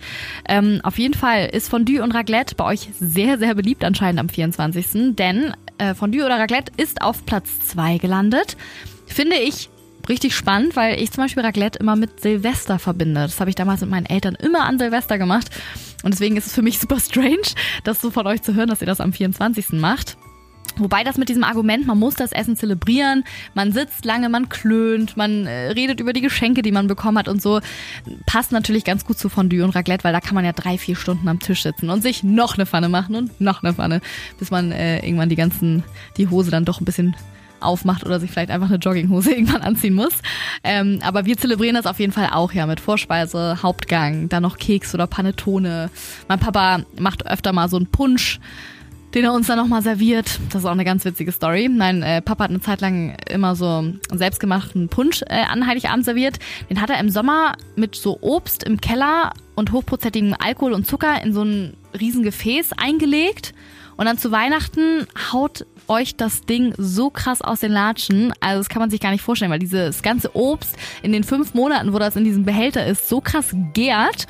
Ähm, 0.49 0.81
auf 0.83 0.99
jeden 0.99 1.15
Fall 1.15 1.47
ist 1.47 1.69
Fondue 1.69 2.03
und 2.03 2.13
Raclette 2.13 2.55
bei 2.55 2.65
euch 2.65 2.89
sehr, 2.99 3.39
sehr 3.39 3.55
beliebt 3.55 3.85
anscheinend 3.85 4.21
am 4.21 4.29
24. 4.29 5.15
Denn 5.15 5.55
äh, 5.79 5.95
Fondue 5.95 6.25
oder 6.25 6.39
Raclette 6.39 6.73
ist 6.77 7.03
auf 7.03 7.25
Platz 7.27 7.49
2 7.69 7.99
gelandet. 7.99 8.57
Finde 9.07 9.37
ich 9.37 9.69
richtig 10.09 10.35
spannend, 10.35 10.77
weil 10.77 11.01
ich 11.01 11.11
zum 11.13 11.25
Beispiel 11.25 11.43
Raclette 11.43 11.79
immer 11.79 11.97
mit 11.97 12.21
Silvester 12.21 12.79
verbinde. 12.79 13.23
Das 13.23 13.41
habe 13.41 13.51
ich 13.51 13.57
damals 13.57 13.81
mit 13.81 13.91
meinen 13.91 14.07
Eltern 14.07 14.35
immer 14.35 14.65
an 14.65 14.79
Silvester 14.79 15.19
gemacht. 15.19 15.51
Und 16.03 16.13
deswegen 16.13 16.37
ist 16.37 16.47
es 16.47 16.55
für 16.55 16.63
mich 16.63 16.79
super 16.79 17.01
strange, 17.01 17.55
das 17.85 18.01
so 18.01 18.11
von 18.11 18.27
euch 18.27 18.43
zu 18.43 18.55
hören, 18.55 18.69
dass 18.69 18.81
ihr 18.81 18.87
das 18.87 19.01
am 19.01 19.13
24. 19.13 19.73
macht. 19.73 20.17
Wobei 20.77 21.05
das 21.05 21.19
mit 21.19 21.29
diesem 21.29 21.45
Argument, 21.45 21.87
man 21.87 21.99
muss 21.99 22.15
das 22.15 22.33
Essen 22.33 22.57
zelebrieren, 22.57 23.25
man 23.55 23.73
sitzt 23.73 24.05
lange, 24.05 24.29
man 24.29 24.49
klönt, 24.49 25.17
man 25.17 25.47
äh, 25.47 25.69
redet 25.69 26.01
über 26.01 26.13
die 26.13 26.21
Geschenke, 26.21 26.63
die 26.63 26.73
man 26.73 26.89
bekommen 26.89 27.19
hat 27.19 27.29
und 27.29 27.41
so, 27.41 27.61
passt 28.27 28.51
natürlich 28.51 28.85
ganz 28.85 29.05
gut 29.05 29.19
zu 29.19 29.29
Fondue 29.29 29.63
und 29.63 29.71
Raclette, 29.71 30.03
weil 30.03 30.13
da 30.13 30.21
kann 30.21 30.35
man 30.35 30.45
ja 30.45 30.53
drei, 30.53 30.77
vier 30.77 30.97
Stunden 30.97 31.29
am 31.29 31.39
Tisch 31.39 31.63
sitzen 31.63 31.91
und 31.91 32.03
sich 32.03 32.25
noch 32.25 32.55
eine 32.55 32.67
Pfanne 32.67 32.89
machen 32.89 33.15
und 33.15 33.41
noch 33.41 33.63
eine 33.63 33.75
Pfanne, 33.75 34.01
bis 34.39 34.51
man 34.51 34.73
äh, 34.73 34.99
irgendwann 35.05 35.29
die 35.29 35.37
ganzen, 35.37 35.85
die 36.17 36.29
Hose 36.29 36.51
dann 36.51 36.65
doch 36.65 36.81
ein 36.81 36.85
bisschen 36.85 37.15
aufmacht 37.61 38.05
oder 38.05 38.21
sich 38.21 38.31
vielleicht 38.31 38.51
einfach 38.51 38.69
eine 38.69 38.79
Jogginghose 38.79 39.31
irgendwann 39.35 39.63
anziehen 39.63 39.95
muss. 39.95 40.13
Ähm, 40.63 41.01
aber 41.03 41.25
wir 41.25 41.37
zelebrieren 41.37 41.75
das 41.77 41.87
auf 41.87 42.01
jeden 42.01 42.13
Fall 42.13 42.31
auch 42.33 42.53
ja 42.53 42.67
mit 42.67 42.81
Vorspeise, 42.81 43.63
Hauptgang, 43.63 44.29
dann 44.29 44.43
noch 44.43 44.59
Keks 44.59 44.95
oder 44.95 45.07
Panettone. 45.07 45.91
Mein 46.29 46.41
Papa 46.41 46.81
macht 46.99 47.27
öfter 47.27 47.53
mal 47.53 47.69
so 47.69 47.77
einen 47.77 47.87
Punsch 47.87 48.41
den 49.15 49.25
er 49.25 49.33
uns 49.33 49.47
dann 49.47 49.59
nochmal 49.59 49.83
serviert. 49.83 50.41
Das 50.51 50.63
ist 50.63 50.67
auch 50.67 50.73
eine 50.73 50.85
ganz 50.85 51.05
witzige 51.05 51.31
Story. 51.31 51.69
Nein, 51.71 52.03
äh, 52.03 52.21
Papa 52.21 52.45
hat 52.45 52.51
eine 52.51 52.61
Zeit 52.61 52.81
lang 52.81 53.17
immer 53.31 53.55
so 53.55 53.93
selbstgemachten 54.13 54.89
Punsch 54.89 55.23
äh, 55.29 55.45
an 55.45 55.67
Heiligabend 55.67 56.05
serviert. 56.05 56.39
Den 56.69 56.81
hat 56.81 56.91
er 56.91 56.99
im 56.99 57.11
Sommer 57.11 57.57
mit 57.77 57.95
so 57.95 58.19
Obst 58.21 58.65
im 58.65 58.81
Keller 58.81 59.33
und 59.55 59.71
hochprozentigem 59.71 60.35
Alkohol 60.39 60.73
und 60.73 60.87
Zucker 60.87 61.23
in 61.23 61.33
so 61.33 61.43
ein 61.43 61.75
riesen 61.99 62.25
Gefäß 62.25 62.73
eingelegt. 62.77 63.55
Und 63.97 64.07
dann 64.07 64.19
zu 64.19 64.33
Weihnachten 64.33 65.07
haut 65.33 65.67
euch 65.87 66.17
das 66.17 66.41
Ding 66.41 66.75
so 66.77 67.11
krass 67.11 67.43
aus 67.43 67.61
den 67.61 67.71
Latschen. 67.71 68.33
Also 68.41 68.59
das 68.59 68.69
kann 68.69 68.81
man 68.81 68.91
sich 68.91 69.01
gar 69.01 69.13
nicht 69.13 69.23
vorstellen, 69.23 69.53
weil 69.53 69.61
dieses 69.61 70.03
ganze 70.03 70.35
Obst 70.35 70.77
in 71.03 71.13
den 71.13 71.23
fünf 71.23 71.55
Monaten, 71.55 71.93
wo 71.93 72.01
das 72.01 72.17
in 72.17 72.25
diesem 72.25 72.45
Behälter 72.45 72.85
ist, 72.85 73.09
so 73.09 73.21
krass 73.21 73.55
gärt. 73.75 74.27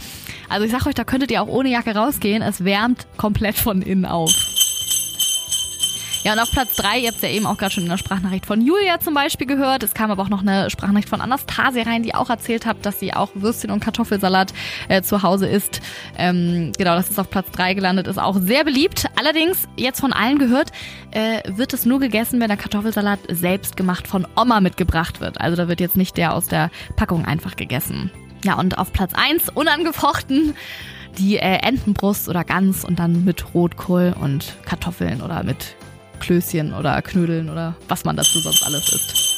Also 0.51 0.67
ich 0.67 0.73
sag 0.73 0.87
euch, 0.87 0.95
da 0.95 1.05
könntet 1.05 1.31
ihr 1.31 1.41
auch 1.41 1.49
ohne 1.49 1.71
Jacke 1.71 1.95
rausgehen. 1.95 2.43
Es 2.43 2.65
wärmt 2.65 3.07
komplett 3.17 3.57
von 3.57 3.81
innen 3.81 4.05
auf. 4.05 4.31
Ja, 6.25 6.33
und 6.33 6.39
auf 6.39 6.51
Platz 6.51 6.75
3, 6.77 7.01
ihr 7.01 7.09
habt 7.09 7.17
es 7.17 7.23
ja 7.23 7.29
eben 7.29 7.45
auch 7.45 7.59
gerade 7.59 7.75
schon 7.75 7.83
in 7.83 7.91
der 7.91 7.99
Sprachnachricht 7.99 8.47
von 8.47 8.63
Julia 8.63 8.99
zum 8.99 9.13
Beispiel 9.13 9.47
gehört. 9.47 9.83
Es 9.83 9.93
kam 9.93 10.11
aber 10.11 10.23
auch 10.23 10.31
noch 10.31 10.41
eine 10.41 10.71
Sprachnachricht 10.71 11.11
von 11.11 11.21
Anastasia 11.21 11.83
rein, 11.83 12.03
die 12.03 12.15
auch 12.15 12.31
erzählt 12.31 12.65
hat, 12.65 12.79
dass 12.87 12.99
sie 12.99 13.13
auch 13.13 13.29
Würstchen 13.35 13.71
und 13.71 13.81
Kartoffelsalat 13.81 14.55
äh, 14.89 15.03
zu 15.03 15.23
Hause 15.23 15.47
isst. 15.47 15.83
Ähm, 16.17 16.73
genau, 16.79 16.95
das 16.95 17.11
ist 17.11 17.21
auf 17.21 17.29
Platz 17.29 17.51
3 17.51 17.75
gelandet, 17.75 18.07
ist 18.07 18.19
auch 18.19 18.39
sehr 18.41 18.65
beliebt. 18.65 19.05
Allerdings, 19.17 19.69
jetzt 19.77 20.01
von 20.01 20.15
allen 20.15 20.39
gehört, 20.39 20.71
äh, 21.11 21.43
wird 21.47 21.75
es 21.75 21.85
nur 21.85 22.01
gegessen, 22.01 22.41
wenn 22.41 22.49
der 22.49 22.57
Kartoffelsalat 22.57 23.19
selbst 23.29 23.77
gemacht 23.77 24.09
von 24.09 24.27
Oma 24.35 24.63
mitgebracht 24.63 25.21
wird. 25.21 25.43
Also 25.43 25.59
da 25.59 25.69
wird 25.69 25.81
jetzt 25.83 25.99
nicht 25.99 26.17
der 26.17 26.33
aus 26.33 26.47
der 26.47 26.71
Packung 26.97 27.27
einfach 27.27 27.55
gegessen. 27.57 28.11
Ja, 28.47 28.55
und 28.55 28.79
auf 28.79 28.95
Platz 28.95 29.13
1, 29.13 29.51
unangefochten, 29.51 30.55
die 31.19 31.37
äh, 31.37 31.59
Entenbrust 31.59 32.31
oder 32.31 32.45
Gans 32.45 32.83
und 32.83 32.99
dann 32.99 33.27
mit 33.27 33.53
Rotkohl 33.53 34.17
und 34.19 34.57
Kartoffeln 34.65 35.21
oder 35.21 35.43
mit 35.43 35.77
Klößchen 36.21 36.73
oder 36.73 37.01
Knödeln 37.03 37.51
oder 37.51 37.77
was 37.89 38.05
man 38.05 38.17
dazu 38.17 38.39
sonst 38.41 38.63
alles 38.65 38.93
isst. 38.93 39.35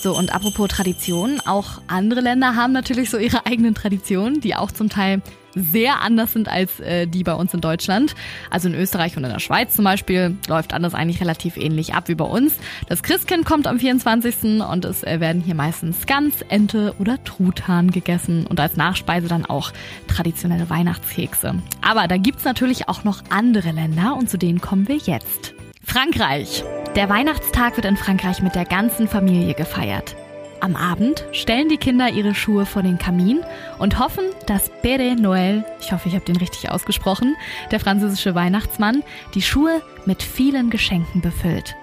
So, 0.00 0.16
und 0.16 0.32
apropos 0.32 0.68
Tradition, 0.68 1.40
auch 1.44 1.80
andere 1.88 2.20
Länder 2.20 2.54
haben 2.54 2.72
natürlich 2.72 3.10
so 3.10 3.18
ihre 3.18 3.46
eigenen 3.46 3.74
Traditionen, 3.74 4.40
die 4.40 4.54
auch 4.54 4.70
zum 4.70 4.88
Teil 4.88 5.22
sehr 5.58 6.00
anders 6.00 6.32
sind 6.32 6.48
als 6.48 6.80
äh, 6.80 7.06
die 7.06 7.24
bei 7.24 7.34
uns 7.34 7.54
in 7.54 7.60
Deutschland. 7.60 8.14
Also 8.50 8.68
in 8.68 8.74
Österreich 8.74 9.16
und 9.16 9.24
in 9.24 9.30
der 9.30 9.40
Schweiz 9.40 9.74
zum 9.74 9.84
Beispiel 9.84 10.36
läuft 10.48 10.72
alles 10.72 10.94
eigentlich 10.94 11.20
relativ 11.20 11.56
ähnlich 11.56 11.94
ab 11.94 12.08
wie 12.08 12.14
bei 12.14 12.24
uns. 12.24 12.56
Das 12.88 13.02
Christkind 13.02 13.44
kommt 13.44 13.66
am 13.66 13.78
24. 13.78 14.60
und 14.62 14.84
es 14.84 15.02
äh, 15.02 15.20
werden 15.20 15.42
hier 15.42 15.54
meistens 15.54 16.06
Gans, 16.06 16.42
Ente 16.48 16.94
oder 16.98 17.22
Truthahn 17.24 17.90
gegessen 17.90 18.46
und 18.46 18.60
als 18.60 18.76
Nachspeise 18.76 19.28
dann 19.28 19.44
auch 19.46 19.72
traditionelle 20.06 20.70
Weihnachtskekse. 20.70 21.54
Aber 21.82 22.08
da 22.08 22.16
gibt's 22.16 22.44
natürlich 22.44 22.88
auch 22.88 23.04
noch 23.04 23.22
andere 23.30 23.72
Länder 23.72 24.16
und 24.16 24.30
zu 24.30 24.38
denen 24.38 24.60
kommen 24.60 24.88
wir 24.88 24.96
jetzt. 24.96 25.54
Frankreich. 25.82 26.64
Der 26.96 27.08
Weihnachtstag 27.08 27.76
wird 27.76 27.86
in 27.86 27.96
Frankreich 27.96 28.42
mit 28.42 28.54
der 28.54 28.64
ganzen 28.64 29.08
Familie 29.08 29.54
gefeiert. 29.54 30.16
Am 30.60 30.74
Abend 30.74 31.24
stellen 31.32 31.68
die 31.68 31.76
Kinder 31.76 32.08
ihre 32.10 32.34
Schuhe 32.34 32.66
vor 32.66 32.82
den 32.82 32.98
Kamin 32.98 33.40
und 33.78 33.98
hoffen, 33.98 34.24
dass 34.46 34.70
Père 34.82 35.18
Noël, 35.18 35.64
ich 35.80 35.92
hoffe, 35.92 36.08
ich 36.08 36.14
habe 36.14 36.24
den 36.24 36.36
richtig 36.36 36.70
ausgesprochen, 36.70 37.36
der 37.70 37.80
französische 37.80 38.34
Weihnachtsmann, 38.34 39.04
die 39.34 39.42
Schuhe 39.42 39.82
mit 40.04 40.22
vielen 40.22 40.70
Geschenken 40.70 41.20
befüllt. 41.20 41.76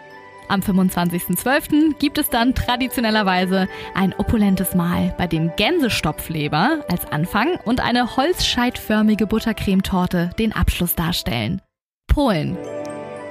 Am 0.47 0.59
25.12. 0.59 1.97
gibt 1.97 2.17
es 2.17 2.29
dann 2.29 2.53
traditionellerweise 2.53 3.67
ein 3.95 4.13
opulentes 4.13 4.75
Mahl, 4.75 5.15
bei 5.17 5.25
dem 5.25 5.51
Gänsestopfleber 5.55 6.85
als 6.89 7.05
Anfang 7.11 7.57
und 7.65 7.79
eine 7.79 8.15
holzscheitförmige 8.15 9.25
Buttercremetorte 9.25 10.31
den 10.37 10.53
Abschluss 10.53 10.95
darstellen. 10.95 11.61
Polen. 12.07 12.57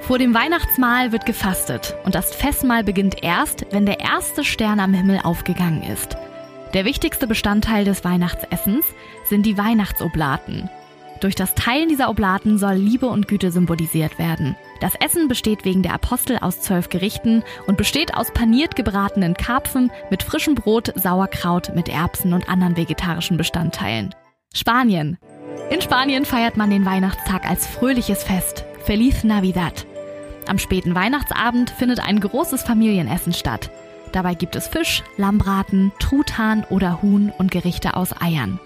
Vor 0.07 0.19
dem 0.19 0.35
Weihnachtsmahl 0.35 1.13
wird 1.13 1.25
gefastet 1.25 1.97
und 2.05 2.15
das 2.15 2.35
Festmahl 2.35 2.85
beginnt 2.85 3.23
erst, 3.23 3.65
wenn 3.71 3.87
der 3.87 4.01
erste 4.01 4.45
Stern 4.45 4.79
am 4.79 4.93
Himmel 4.93 5.21
aufgegangen 5.25 5.83
ist. 5.83 6.19
Der 6.75 6.85
wichtigste 6.85 7.27
Bestandteil 7.27 7.87
des 7.87 8.05
Weihnachtsessens 8.05 8.85
sind 9.25 9.47
die 9.47 9.57
Weihnachtsoblaten. 9.57 10.69
Durch 11.21 11.35
das 11.35 11.55
Teilen 11.55 11.89
dieser 11.89 12.11
Oblaten 12.11 12.59
soll 12.59 12.75
Liebe 12.75 13.07
und 13.07 13.29
Güte 13.29 13.51
symbolisiert 13.51 14.19
werden. 14.19 14.57
Das 14.81 14.93
Essen 14.97 15.27
besteht 15.27 15.65
wegen 15.65 15.83
der 15.83 15.95
Apostel 15.95 16.37
aus 16.37 16.61
zwölf 16.61 16.91
Gerichten 16.91 17.43
und 17.67 17.79
besteht 17.79 18.15
aus 18.15 18.31
paniert 18.31 18.77
gebratenen 18.77 19.33
Karpfen 19.33 19.91
mit 20.11 20.23
frischem 20.23 20.55
Brot, 20.55 20.93
Sauerkraut 20.97 21.75
mit 21.75 21.89
Erbsen 21.89 22.35
und 22.35 22.51
anderen 22.51 22.77
vegetarischen 22.77 23.39
Bestandteilen. 23.39 24.15
Spanien. 24.53 25.17
In 25.71 25.81
Spanien 25.81 26.27
feiert 26.27 26.59
man 26.59 26.69
den 26.69 26.85
Weihnachtstag 26.85 27.49
als 27.49 27.67
fröhliches 27.67 28.23
Fest. 28.23 28.67
Feliz 28.85 29.25
Navidad. 29.25 29.87
Am 30.47 30.59
späten 30.59 30.95
Weihnachtsabend 30.95 31.71
findet 31.71 32.01
ein 32.01 32.21
großes 32.21 32.63
Familienessen 32.63 33.33
statt. 33.33 33.71
Dabei 34.13 34.35
gibt 34.35 34.55
es 34.57 34.69
Fisch, 34.69 35.03
Lammbraten, 35.17 35.91
Truthahn 35.99 36.65
oder 36.71 37.03
Huhn 37.03 37.33
und 37.39 37.51
Gerichte 37.51 37.97
aus 37.97 38.15
Eiern. 38.21 38.61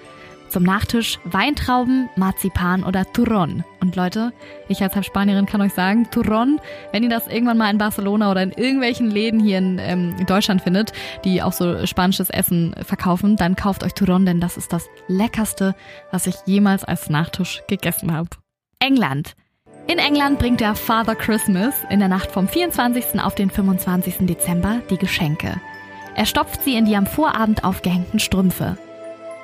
Zum 0.48 0.62
Nachtisch 0.62 1.18
Weintrauben, 1.24 2.08
Marzipan 2.16 2.82
oder 2.82 3.04
Turron. 3.12 3.64
Und 3.80 3.96
Leute, 3.96 4.32
ich 4.68 4.82
als 4.82 4.94
Halbspanierin 4.94 5.46
kann 5.46 5.60
euch 5.60 5.74
sagen, 5.74 6.08
Turron, 6.10 6.58
wenn 6.90 7.02
ihr 7.02 7.10
das 7.10 7.28
irgendwann 7.28 7.58
mal 7.58 7.70
in 7.70 7.78
Barcelona 7.78 8.30
oder 8.30 8.42
in 8.42 8.52
irgendwelchen 8.52 9.10
Läden 9.10 9.40
hier 9.40 9.58
in, 9.58 9.78
ähm, 9.78 10.26
Deutschland 10.26 10.62
findet, 10.62 10.92
die 11.24 11.42
auch 11.42 11.52
so 11.52 11.86
spanisches 11.86 12.30
Essen 12.30 12.74
verkaufen, 12.82 13.36
dann 13.36 13.56
kauft 13.56 13.84
euch 13.84 13.94
Turron, 13.94 14.24
denn 14.26 14.40
das 14.40 14.56
ist 14.56 14.72
das 14.72 14.88
leckerste, 15.06 15.74
was 16.10 16.26
ich 16.26 16.36
jemals 16.46 16.82
als 16.82 17.10
Nachtisch 17.10 17.62
gegessen 17.68 18.12
habe. 18.12 18.30
England. 18.80 19.34
In 19.90 19.98
England 19.98 20.38
bringt 20.38 20.60
der 20.60 20.74
Father 20.74 21.16
Christmas 21.16 21.74
in 21.88 21.98
der 21.98 22.08
Nacht 22.08 22.30
vom 22.30 22.46
24. 22.46 23.18
auf 23.22 23.34
den 23.34 23.48
25. 23.48 24.26
Dezember 24.26 24.82
die 24.90 24.98
Geschenke. 24.98 25.58
Er 26.14 26.26
stopft 26.26 26.62
sie 26.62 26.76
in 26.76 26.84
die 26.84 26.94
am 26.94 27.06
Vorabend 27.06 27.64
aufgehängten 27.64 28.20
Strümpfe. 28.20 28.76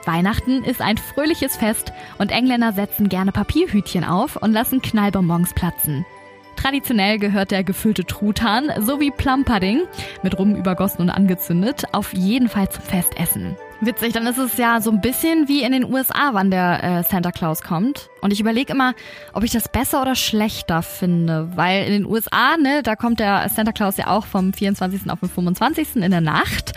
Weihnachten 0.05 0.63
ist 0.63 0.83
ein 0.83 0.99
fröhliches 0.99 1.57
Fest 1.57 1.95
und 2.19 2.31
Engländer 2.31 2.73
setzen 2.73 3.09
gerne 3.09 3.33
Papierhütchen 3.33 4.05
auf 4.05 4.37
und 4.37 4.53
lassen 4.53 4.83
Knallbonbons 4.83 5.55
platzen. 5.55 6.05
Traditionell 6.57 7.19
gehört 7.19 7.51
der 7.51 7.65
gefüllte 7.65 8.05
Truthahn 8.05 8.71
sowie 8.81 9.11
Plum-Pudding, 9.11 9.85
mit 10.23 10.39
Rum 10.39 10.57
übergossen 10.57 11.01
und 11.01 11.11
angezündet, 11.11 11.85
auf 11.93 12.13
jeden 12.13 12.51
Fall 12.51 12.69
zum 12.69 12.83
Festessen. 12.83 13.57
Witzig, 13.81 14.12
dann 14.12 14.26
ist 14.26 14.38
es 14.38 14.57
ja 14.57 14.81
so 14.81 14.90
ein 14.90 15.00
bisschen 15.00 15.49
wie 15.49 15.62
in 15.62 15.73
den 15.73 15.85
USA, 15.85 16.31
wann 16.33 16.50
der 16.50 16.83
äh, 16.83 17.02
Santa 17.02 17.33
Claus 17.33 17.61
kommt. 17.61 18.09
Und 18.21 18.33
ich 18.33 18.40
überlege 18.40 18.73
immer, 18.73 18.95
ob 19.33 19.45
ich 19.45 19.50
das 19.50 19.69
besser 19.69 20.00
oder 20.00 20.14
schlechter 20.14 20.83
finde, 20.83 21.50
weil 21.57 21.85
in 21.85 21.93
den 21.93 22.07
USA, 22.07 22.57
ne, 22.57 22.83
da 22.83 22.97
kommt 22.97 23.21
der 23.21 23.49
Santa 23.49 23.73
Claus 23.73 23.97
ja 23.97 24.07
auch 24.07 24.26
vom 24.26 24.52
24. 24.52 25.11
auf 25.11 25.21
den 25.21 25.28
25. 25.28 25.97
in 25.97 26.11
der 26.11 26.21
Nacht. 26.21 26.73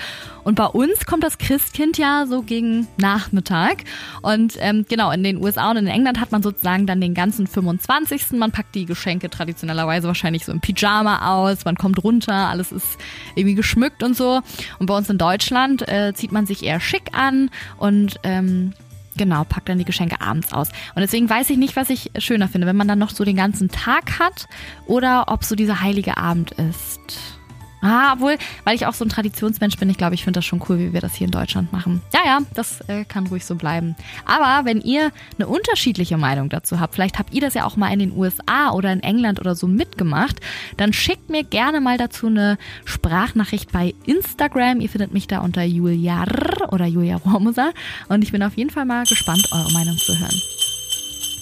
Und 0.47 0.55
bei 0.55 0.65
uns 0.65 1.05
kommt 1.05 1.25
das 1.25 1.39
Christkind 1.39 1.97
ja 1.97 2.25
so 2.25 2.41
gegen 2.41 2.87
Nachmittag. 2.95 3.83
Und 4.21 4.53
ähm, 4.59 4.85
genau, 4.87 5.11
in 5.11 5.21
den 5.21 5.43
USA 5.43 5.71
und 5.71 5.75
in 5.75 5.87
England 5.87 6.21
hat 6.21 6.31
man 6.31 6.41
sozusagen 6.41 6.87
dann 6.87 7.01
den 7.01 7.13
ganzen 7.13 7.47
25. 7.47 8.31
Man 8.31 8.53
packt 8.53 8.73
die 8.73 8.85
Geschenke 8.85 9.29
traditionellerweise 9.29 10.07
wahrscheinlich 10.07 10.45
so 10.45 10.53
im 10.53 10.61
Pyjama 10.61 11.35
aus, 11.35 11.65
man 11.65 11.75
kommt 11.75 12.01
runter, 12.01 12.33
alles 12.33 12.71
ist 12.71 12.97
irgendwie 13.35 13.55
geschmückt 13.55 14.03
und 14.03 14.15
so. 14.15 14.39
Und 14.79 14.85
bei 14.85 14.95
uns 14.95 15.09
in 15.09 15.17
Deutschland 15.17 15.85
äh, 15.85 16.13
zieht 16.15 16.31
man 16.31 16.45
sich 16.45 16.63
eher 16.63 16.79
schick 16.79 17.09
an 17.11 17.49
und 17.77 18.17
ähm, 18.23 18.71
Genau, 19.17 19.45
packt 19.45 19.67
dann 19.67 19.79
die 19.79 19.83
Geschenke 19.83 20.21
abends 20.21 20.53
aus. 20.53 20.69
Und 20.93 21.01
deswegen 21.01 21.27
weiß 21.27 21.49
ich 21.49 21.57
nicht, 21.57 21.75
was 21.75 21.89
ich 21.89 22.11
schöner 22.19 22.47
finde, 22.47 22.67
wenn 22.67 22.75
man 22.75 22.87
dann 22.87 22.99
noch 22.99 23.09
so 23.09 23.25
den 23.25 23.35
ganzen 23.35 23.67
Tag 23.67 24.19
hat 24.19 24.47
oder 24.85 25.25
ob 25.27 25.43
so 25.43 25.55
dieser 25.55 25.81
heilige 25.81 26.17
Abend 26.17 26.51
ist. 26.51 27.36
Ah, 27.81 28.13
obwohl, 28.13 28.37
weil 28.63 28.75
ich 28.75 28.87
auch 28.87 28.93
so 28.93 29.05
ein 29.05 29.09
Traditionsmensch 29.09 29.77
bin, 29.77 29.89
ich 29.89 29.97
glaube, 29.97 30.15
ich 30.15 30.23
finde 30.23 30.39
das 30.39 30.45
schon 30.45 30.61
cool, 30.67 30.79
wie 30.79 30.93
wir 30.93 31.01
das 31.01 31.13
hier 31.13 31.25
in 31.25 31.31
Deutschland 31.31 31.71
machen. 31.71 32.01
Ja, 32.11 32.21
ja, 32.25 32.39
das 32.55 32.81
äh, 32.87 33.05
kann 33.05 33.27
ruhig 33.27 33.45
so 33.45 33.55
bleiben. 33.55 33.95
Aber 34.25 34.65
wenn 34.65 34.81
ihr 34.81 35.11
eine 35.37 35.47
unterschiedliche 35.47 36.17
Meinung 36.17 36.49
dazu 36.49 36.79
habt, 36.79 36.95
vielleicht 36.95 37.19
habt 37.19 37.33
ihr 37.33 37.41
das 37.41 37.53
ja 37.53 37.65
auch 37.65 37.75
mal 37.75 37.93
in 37.93 37.99
den 37.99 38.17
USA 38.17 38.71
oder 38.71 38.91
in 38.91 39.01
England 39.01 39.39
oder 39.39 39.53
so 39.53 39.67
mitgemacht, 39.67 40.39
dann 40.77 40.91
schickt 40.91 41.29
mir 41.29 41.43
gerne 41.43 41.79
mal 41.79 41.97
dazu 41.97 42.27
eine 42.27 42.57
Sprachnachricht 42.85 43.71
bei 43.71 43.93
Instagram. 44.05 44.81
Ihr 44.81 44.89
findet 44.89 45.13
mich 45.13 45.27
da 45.27 45.39
unter 45.39 45.63
Juliar 45.63 46.27
oder 46.71 46.85
Julia 46.85 47.17
Romusa. 47.17 47.71
Und 48.09 48.23
ich 48.23 48.31
bin 48.31 48.41
auf 48.41 48.57
jeden 48.57 48.71
Fall 48.71 48.85
mal 48.85 49.05
gespannt, 49.05 49.47
eure 49.51 49.71
Meinung 49.73 49.97
zu 49.97 50.17
hören. 50.17 50.41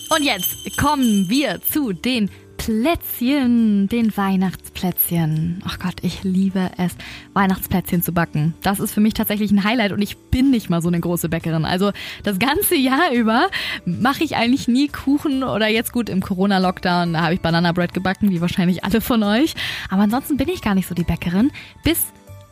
Und 0.09 0.23
jetzt 0.23 0.77
kommen 0.77 1.29
wir 1.29 1.61
zu 1.61 1.93
den 1.93 2.29
Plätzchen, 2.57 3.87
den 3.87 4.15
Weihnachtsplätzchen. 4.15 5.61
Ach 5.65 5.79
Gott, 5.79 5.95
ich 6.01 6.23
liebe 6.23 6.71
es, 6.77 6.95
Weihnachtsplätzchen 7.33 8.01
zu 8.01 8.11
backen. 8.11 8.53
Das 8.61 8.79
ist 8.79 8.93
für 8.93 9.01
mich 9.01 9.13
tatsächlich 9.13 9.51
ein 9.51 9.63
Highlight 9.63 9.91
und 9.91 10.01
ich 10.01 10.17
bin 10.17 10.51
nicht 10.51 10.69
mal 10.69 10.81
so 10.81 10.87
eine 10.87 10.99
große 10.99 11.29
Bäckerin. 11.29 11.65
Also 11.65 11.91
das 12.23 12.39
ganze 12.39 12.75
Jahr 12.75 13.11
über 13.13 13.49
mache 13.85 14.23
ich 14.23 14.35
eigentlich 14.35 14.67
nie 14.67 14.87
Kuchen 14.87 15.43
oder 15.43 15.67
jetzt 15.67 15.93
gut 15.93 16.09
im 16.09 16.21
Corona-Lockdown, 16.21 17.13
da 17.13 17.21
habe 17.21 17.33
ich 17.33 17.41
Banana 17.41 17.71
Bread 17.71 17.93
gebacken, 17.93 18.31
wie 18.31 18.41
wahrscheinlich 18.41 18.83
alle 18.83 19.01
von 19.01 19.23
euch. 19.23 19.53
Aber 19.89 20.03
ansonsten 20.03 20.37
bin 20.37 20.49
ich 20.49 20.61
gar 20.61 20.75
nicht 20.75 20.87
so 20.87 20.95
die 20.95 21.03
Bäckerin, 21.03 21.51
bis 21.83 21.99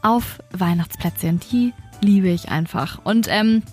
auf 0.01 0.39
Weihnachtsplätzchen. 0.51 1.39
Die 1.51 1.73
liebe 2.01 2.29
ich 2.29 2.49
einfach. 2.49 2.99
Und 3.03 3.27
ähm, 3.29 3.63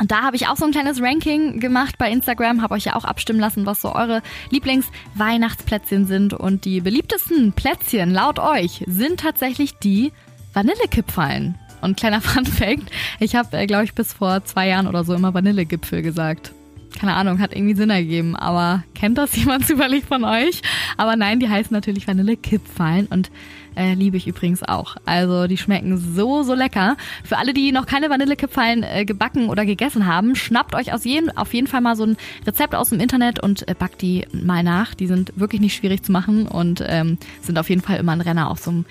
und 0.00 0.10
da 0.12 0.22
habe 0.22 0.36
ich 0.36 0.46
auch 0.46 0.56
so 0.56 0.64
ein 0.64 0.70
kleines 0.70 1.02
Ranking 1.02 1.58
gemacht 1.58 1.98
bei 1.98 2.10
Instagram, 2.10 2.62
habe 2.62 2.74
euch 2.74 2.84
ja 2.84 2.94
auch 2.94 3.04
abstimmen 3.04 3.40
lassen, 3.40 3.66
was 3.66 3.80
so 3.80 3.94
eure 3.94 4.22
Lieblingsweihnachtsplätzchen 4.50 6.06
sind. 6.06 6.34
Und 6.34 6.64
die 6.64 6.80
beliebtesten 6.80 7.52
Plätzchen 7.52 8.12
laut 8.12 8.38
euch 8.38 8.84
sind 8.86 9.20
tatsächlich 9.20 9.78
die 9.78 10.12
Vanillekipferln. 10.52 11.58
Und 11.80 11.96
kleiner 11.96 12.20
Fun 12.22 12.46
Fact, 12.46 12.90
ich 13.18 13.34
habe, 13.34 13.56
äh, 13.56 13.66
glaube 13.66 13.84
ich, 13.84 13.94
bis 13.94 14.12
vor 14.12 14.44
zwei 14.44 14.68
Jahren 14.68 14.86
oder 14.86 15.04
so 15.04 15.14
immer 15.14 15.34
Vanillegipfel 15.34 16.02
gesagt. 16.02 16.52
Keine 16.98 17.14
Ahnung, 17.14 17.38
hat 17.38 17.54
irgendwie 17.54 17.74
Sinn 17.74 17.90
ergeben. 17.90 18.36
Aber 18.36 18.82
kennt 18.94 19.18
das 19.18 19.36
jemand 19.36 19.66
zufällig 19.66 20.04
von 20.04 20.24
euch? 20.24 20.62
Aber 20.96 21.16
nein, 21.16 21.40
die 21.40 21.48
heißen 21.48 21.72
natürlich 21.72 22.06
Vanillekipferln 22.06 23.06
und 23.06 23.30
äh, 23.76 23.94
liebe 23.94 24.16
ich 24.16 24.26
übrigens 24.26 24.62
auch. 24.62 24.96
Also 25.04 25.46
die 25.46 25.56
schmecken 25.56 25.96
so, 25.98 26.42
so 26.42 26.54
lecker. 26.54 26.96
Für 27.24 27.38
alle, 27.38 27.54
die 27.54 27.70
noch 27.70 27.86
keine 27.86 28.10
Vanillekipferln 28.10 28.82
äh, 28.82 29.04
gebacken 29.04 29.48
oder 29.48 29.64
gegessen 29.64 30.06
haben, 30.06 30.34
schnappt 30.34 30.74
euch 30.74 30.92
aus 30.92 31.04
jeden, 31.04 31.34
auf 31.36 31.54
jeden 31.54 31.68
Fall 31.68 31.80
mal 31.80 31.94
so 31.94 32.04
ein 32.04 32.16
Rezept 32.46 32.74
aus 32.74 32.90
dem 32.90 33.00
Internet 33.00 33.40
und 33.40 33.68
äh, 33.68 33.74
backt 33.78 34.02
die 34.02 34.26
mal 34.32 34.62
nach. 34.62 34.94
Die 34.94 35.06
sind 35.06 35.32
wirklich 35.36 35.60
nicht 35.60 35.76
schwierig 35.76 36.02
zu 36.02 36.12
machen 36.12 36.48
und 36.48 36.82
ähm, 36.86 37.18
sind 37.40 37.58
auf 37.58 37.70
jeden 37.70 37.82
Fall 37.82 37.98
immer 37.98 38.12
ein 38.12 38.20
Renner 38.20 38.50
auf 38.50 38.58
so 38.58 38.70
einem 38.70 38.84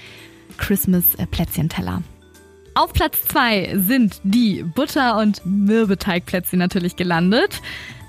Christmas-Plätzchenteller. 0.58 2.02
Auf 2.78 2.94
Platz 2.94 3.24
zwei 3.28 3.74
sind 3.74 4.22
die 4.24 4.62
Butter- 4.62 5.18
und 5.18 5.44
Mürbeteigplätzchen 5.44 6.60
natürlich 6.60 6.96
gelandet. 6.96 7.60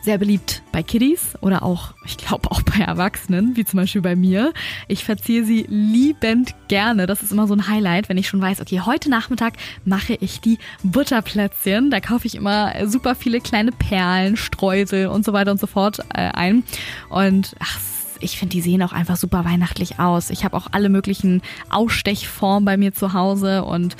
Sehr 0.03 0.19
beliebt 0.19 0.61
bei 0.73 0.83
Kiddies 0.83 1.39
oder 1.41 1.63
auch, 1.63 1.95
ich 2.05 2.19
glaube 2.19 2.51
auch 2.51 2.61
bei 2.61 2.85
Erwachsenen, 2.85 3.57
wie 3.57 3.65
zum 3.65 3.79
Beispiel 3.79 4.03
bei 4.03 4.15
mir. 4.15 4.53
Ich 4.87 5.05
verziehe 5.05 5.43
sie 5.43 5.65
liebend 5.71 6.55
gerne. 6.69 7.07
Das 7.07 7.23
ist 7.23 7.33
immer 7.33 7.47
so 7.47 7.55
ein 7.55 7.67
Highlight, 7.67 8.11
wenn 8.11 8.19
ich 8.19 8.29
schon 8.29 8.43
weiß, 8.43 8.61
okay, 8.61 8.83
heute 8.85 9.09
Nachmittag 9.09 9.55
mache 9.87 10.19
ich 10.21 10.43
die 10.43 10.59
Butterplätzchen. 10.83 11.91
Da 11.91 12.01
kaufe 12.01 12.27
ich 12.27 12.35
immer 12.35 12.75
super 12.89 13.15
viele 13.15 13.41
kleine 13.41 13.73
Perlen, 13.73 14.37
Streusel 14.37 15.07
und 15.07 15.25
so 15.25 15.33
weiter 15.33 15.51
und 15.51 15.61
so 15.61 15.67
fort 15.67 16.01
äh, 16.13 16.29
ein. 16.29 16.63
Und 17.09 17.57
ach, 17.59 17.79
ich 18.21 18.39
finde, 18.39 18.53
die 18.53 18.61
sehen 18.61 18.83
auch 18.83 18.93
einfach 18.93 19.17
super 19.17 19.47
weihnachtlich 19.47 19.99
aus. 19.99 20.29
Ich 20.29 20.45
habe 20.45 20.59
auch 20.59 20.67
alle 20.73 20.91
möglichen 20.91 21.41
Ausstechformen 21.71 22.67
bei 22.67 22.77
mir 22.77 22.93
zu 22.93 23.15
Hause 23.15 23.65
und 23.65 23.97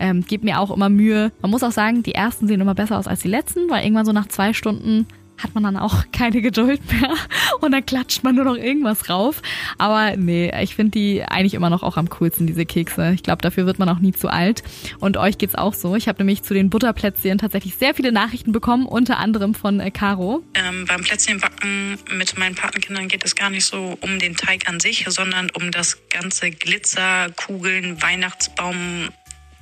ähm, 0.00 0.24
gebe 0.26 0.44
mir 0.44 0.58
auch 0.58 0.70
immer 0.70 0.88
Mühe. 0.88 1.30
Man 1.42 1.50
muss 1.50 1.62
auch 1.62 1.72
sagen, 1.72 2.02
die 2.02 2.14
ersten 2.14 2.48
sehen 2.48 2.60
immer 2.60 2.74
besser 2.74 2.98
aus 2.98 3.06
als 3.06 3.20
die 3.20 3.28
letzten, 3.28 3.70
weil 3.70 3.84
irgendwann 3.84 4.06
so 4.06 4.12
nach 4.12 4.26
zwei 4.26 4.52
Stunden 4.52 5.06
hat 5.42 5.54
man 5.54 5.62
dann 5.62 5.76
auch 5.76 6.04
keine 6.12 6.42
Geduld 6.42 6.80
mehr 6.92 7.14
und 7.60 7.72
dann 7.72 7.84
klatscht 7.84 8.22
man 8.22 8.34
nur 8.34 8.44
noch 8.44 8.56
irgendwas 8.56 9.08
rauf. 9.08 9.42
Aber 9.78 10.16
nee, 10.16 10.52
ich 10.62 10.74
finde 10.74 10.92
die 10.92 11.22
eigentlich 11.22 11.54
immer 11.54 11.70
noch 11.70 11.82
auch 11.82 11.96
am 11.96 12.08
coolsten, 12.10 12.46
diese 12.46 12.66
Kekse. 12.66 13.12
Ich 13.14 13.22
glaube, 13.22 13.42
dafür 13.42 13.66
wird 13.66 13.78
man 13.78 13.88
auch 13.88 13.98
nie 13.98 14.12
zu 14.12 14.28
alt. 14.28 14.62
Und 14.98 15.16
euch 15.16 15.38
geht's 15.38 15.54
auch 15.54 15.74
so. 15.74 15.94
Ich 15.96 16.08
habe 16.08 16.18
nämlich 16.18 16.42
zu 16.42 16.54
den 16.54 16.70
Butterplätzchen 16.70 17.38
tatsächlich 17.38 17.76
sehr 17.76 17.94
viele 17.94 18.12
Nachrichten 18.12 18.52
bekommen, 18.52 18.86
unter 18.86 19.18
anderem 19.18 19.54
von 19.54 19.80
äh, 19.80 19.90
Caro. 19.90 20.42
Ähm, 20.54 20.84
beim 20.86 21.02
Plätzchenbacken 21.02 21.98
mit 22.16 22.38
meinen 22.38 22.54
Patenkindern 22.54 23.08
geht 23.08 23.24
es 23.24 23.34
gar 23.34 23.50
nicht 23.50 23.64
so 23.64 23.96
um 24.00 24.18
den 24.18 24.36
Teig 24.36 24.68
an 24.68 24.80
sich, 24.80 25.04
sondern 25.08 25.50
um 25.50 25.70
das 25.70 25.98
ganze 26.08 26.50
Glitzer, 26.50 27.30
Kugeln, 27.36 28.02
Weihnachtsbaum, 28.02 29.08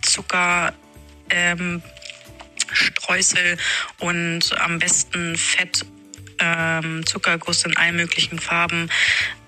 Zucker, 0.08 0.72
ähm, 1.30 1.82
Streusel 2.72 3.56
und 3.98 4.58
am 4.60 4.78
besten 4.78 5.36
Fett, 5.36 5.84
ähm, 6.38 7.04
Zuckerguss 7.06 7.64
in 7.64 7.76
allen 7.76 7.96
möglichen 7.96 8.38
Farben. 8.38 8.90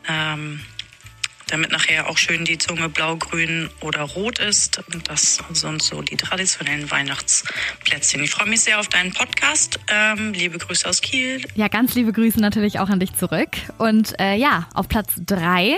Ähm, 0.08 0.60
damit 1.50 1.72
nachher 1.72 2.08
auch 2.08 2.16
schön 2.16 2.44
die 2.44 2.58
Zunge 2.58 2.88
blau, 2.88 3.16
grün 3.16 3.68
oder 3.80 4.02
rot 4.02 4.38
ist. 4.38 4.80
Das 5.04 5.40
sind 5.52 5.82
so 5.82 6.00
die 6.00 6.16
traditionellen 6.16 6.88
Weihnachtsplätzchen. 6.90 8.22
Ich 8.22 8.30
freue 8.30 8.48
mich 8.48 8.60
sehr 8.60 8.78
auf 8.78 8.88
deinen 8.88 9.12
Podcast. 9.12 9.80
Ähm, 9.88 10.32
liebe 10.32 10.58
Grüße 10.58 10.88
aus 10.88 11.00
Kiel. 11.00 11.42
Ja, 11.56 11.66
ganz 11.68 11.94
liebe 11.94 12.12
Grüße 12.12 12.40
natürlich 12.40 12.78
auch 12.78 12.88
an 12.88 13.00
dich 13.00 13.14
zurück. 13.14 13.50
Und 13.78 14.18
äh, 14.20 14.36
ja, 14.36 14.68
auf 14.74 14.88
Platz 14.88 15.12
drei 15.26 15.76